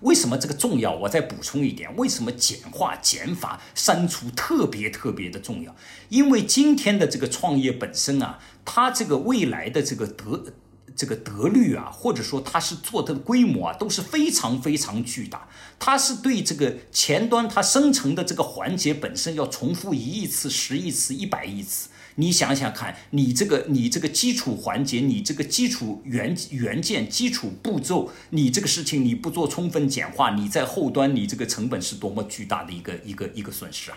[0.00, 0.92] 为什么这个重要？
[0.94, 5.74] 我再补充一点，为什么简化、减法、删除特别特别的重要？
[6.08, 10.52] 因为今天的这个创业本身啊，它这个未来的这个得。
[11.00, 15.48] 这个得率啊，或者说它是做的规模啊，都是非常非常巨大。
[15.78, 21.88] 它是对这个前端它生成的这个环节本身要重复一亿次、十亿次、一百亿次。
[22.16, 33.96] 你想想看，你这个你这个基础环节，你这个基础元元件、基础步骤，你这个事情你不做充分简化，你在后端你这个成本是多么巨大的一个一个一个损失啊！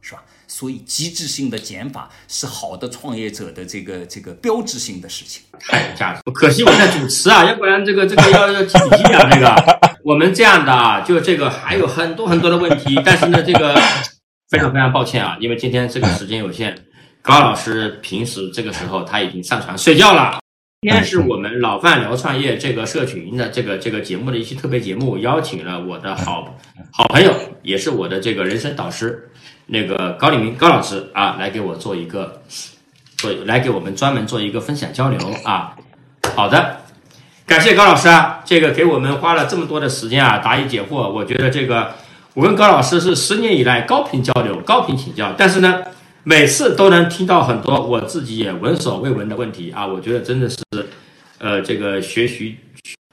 [0.00, 0.22] 是吧？
[0.46, 5.42] 所以机制性的减法是好的创业者的这个这个标志性的事情。
[5.60, 13.74] 太有价值，可惜我在主持啊，要不然这个这个要要体积啊，这个 我们这样的啊，就这个还有很多很多的问题， 但是呢，这个
[14.50, 16.74] 非常非常抱歉啊，因为今天这个时间有限，
[17.22, 20.38] 高老师平时这个时候他已经上床睡觉了。
[20.82, 26.54] 今天是我们老范聊创业这个社群的这个这个节目的一期特别节目，邀请了我的好
[26.92, 29.30] 好朋友，也是我的这个人生导师。
[29.66, 32.42] 那个高立明高老师啊，来给我做一个
[33.16, 35.74] 做来给我们专门做一个分享交流啊。
[36.36, 36.80] 好的，
[37.46, 41.08] 感谢高老师啊，这个给我们花了这么多的时间啊，答疑解惑。
[41.10, 41.94] 我觉得这个
[42.34, 45.82] 我跟高老师是十年以来高频交流、高频请教，但是呢，
[46.24, 49.86] 每次都能听到很多我自己也闻所未闻的问题啊。
[49.86, 50.58] 我觉得真的是
[51.38, 52.56] 呃，这个学习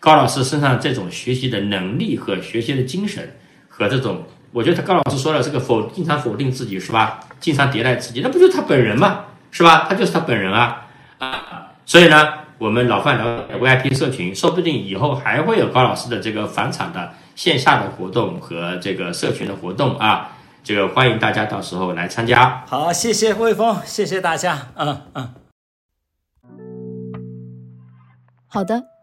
[0.01, 3.33] 高老师身上这种学习的能力和学习的精神
[3.69, 4.21] 和这种。
[4.51, 7.19] 我觉得他高老师说了，这个否经常否定自己是吧？
[7.39, 9.25] 经常迭代自己，那不就是他本人嘛？
[9.49, 9.87] 是吧？
[9.89, 10.87] 他就是他本人啊
[11.19, 11.71] 啊！
[11.85, 13.25] 所以呢，我们老范聊
[13.59, 20.31] VIP 社群，说不定以后还会有高老师的这个返场的线下的活动和这个社群的活动啊，
[20.63, 22.63] 这个欢迎大家到时候来参加。
[22.67, 25.33] 好，谢谢魏峰，谢谢大家，嗯嗯。
[28.47, 28.90] 好的。